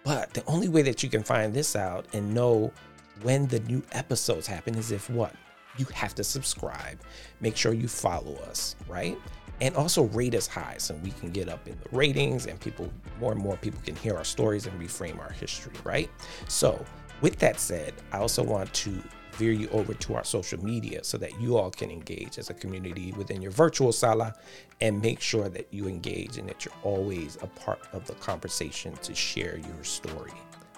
But 0.05 0.33
the 0.33 0.43
only 0.47 0.69
way 0.71 0.81
that 0.81 1.03
you 1.03 1.11
can 1.11 1.23
find 1.23 1.53
this 1.53 1.77
out 1.77 2.07
and 2.15 2.33
know 2.33 2.73
when 3.21 3.47
the 3.49 3.61
new 3.61 3.83
episodes 3.93 4.47
happen 4.47 4.75
is 4.75 4.91
if 4.91 5.11
what? 5.11 5.35
You 5.77 5.85
have 5.93 6.15
to 6.15 6.25
subscribe. 6.25 6.99
Make 7.43 7.59
sure 7.59 7.75
you 7.75 7.89
follow 7.89 8.37
us, 8.49 8.75
right? 8.89 9.19
And 9.61 9.77
also 9.77 10.05
rate 10.05 10.35
us 10.35 10.47
high 10.47 10.77
so 10.79 10.95
we 11.05 11.11
can 11.11 11.29
get 11.29 11.51
up 11.51 11.69
in 11.69 11.77
the 11.79 11.95
ratings 11.95 12.47
and 12.47 12.59
people, 12.59 12.91
more 13.21 13.33
and 13.33 13.41
more 13.43 13.59
people 13.59 13.83
can 13.85 13.97
hear 13.97 14.17
our 14.17 14.25
stories 14.25 14.67
and 14.67 14.81
reframe 14.81 15.21
our 15.21 15.33
history, 15.33 15.75
right? 15.85 16.09
So, 16.49 16.83
with 17.21 17.39
that 17.41 17.61
said, 17.61 17.93
I 18.13 18.19
also 18.19 18.43
want 18.43 18.73
to 18.73 19.03
veer 19.39 19.53
you 19.53 19.69
over 19.69 19.95
to 19.95 20.15
our 20.17 20.25
social 20.25 20.63
media 20.63 21.03
so 21.05 21.17
that 21.17 21.41
you 21.41 21.57
all 21.57 21.71
can 21.71 21.91
engage 21.91 22.39
as 22.39 22.51
a 22.51 22.55
community 22.55 23.13
within 23.17 23.41
your 23.41 23.53
virtual 23.53 23.93
sala 23.93 24.35
and 24.81 25.01
make 25.01 25.21
sure 25.21 25.49
that 25.49 25.69
you 25.71 25.87
engage 25.87 26.37
and 26.37 26.49
that 26.49 26.65
you're 26.65 26.75
always 26.83 27.39
a 27.41 27.47
part 27.47 27.81
of 27.93 28.07
the 28.07 28.15
conversation 28.15 28.93
to 28.97 29.15
share 29.15 29.57
your 29.57 29.85
story. 29.85 30.33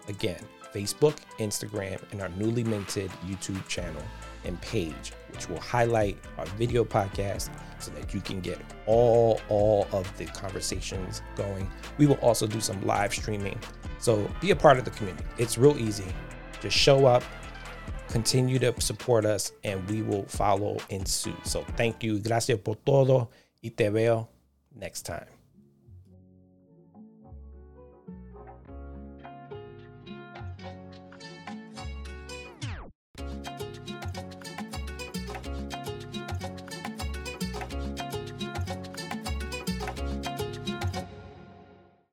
Again, 0.08 0.40
Facebook, 0.74 1.16
Instagram, 1.38 2.00
and 2.12 2.20
our 2.20 2.28
newly 2.30 2.62
minted 2.62 3.10
YouTube 3.26 3.66
channel 3.66 4.02
and 4.44 4.60
page, 4.60 5.12
which 5.32 5.48
will 5.48 5.60
highlight 5.60 6.16
our 6.38 6.46
video 6.46 6.84
podcast 6.84 7.50
so 7.78 7.90
that 7.92 8.14
you 8.14 8.20
can 8.20 8.40
get 8.40 8.58
all 8.86 9.40
all 9.48 9.86
of 9.92 10.16
the 10.16 10.26
conversations 10.26 11.22
going. 11.36 11.68
We 11.98 12.06
will 12.06 12.16
also 12.16 12.46
do 12.46 12.60
some 12.60 12.80
live 12.86 13.12
streaming. 13.12 13.58
So 13.98 14.30
be 14.40 14.50
a 14.50 14.56
part 14.56 14.78
of 14.78 14.84
the 14.84 14.90
community. 14.92 15.24
It's 15.38 15.58
real 15.58 15.76
easy. 15.78 16.06
Just 16.60 16.76
show 16.76 17.06
up, 17.06 17.22
continue 18.10 18.58
to 18.58 18.74
support 18.80 19.24
us, 19.24 19.52
and 19.64 19.88
we 19.88 20.02
will 20.02 20.24
follow 20.24 20.76
in 20.88 21.06
suit. 21.06 21.46
So 21.46 21.64
thank 21.76 22.02
you. 22.02 22.18
Gracias 22.18 22.58
por 22.58 22.76
todo 22.76 23.30
y 23.62 23.70
te 23.70 23.90
veo 23.90 24.28
next 24.74 25.06
time. 25.06 25.39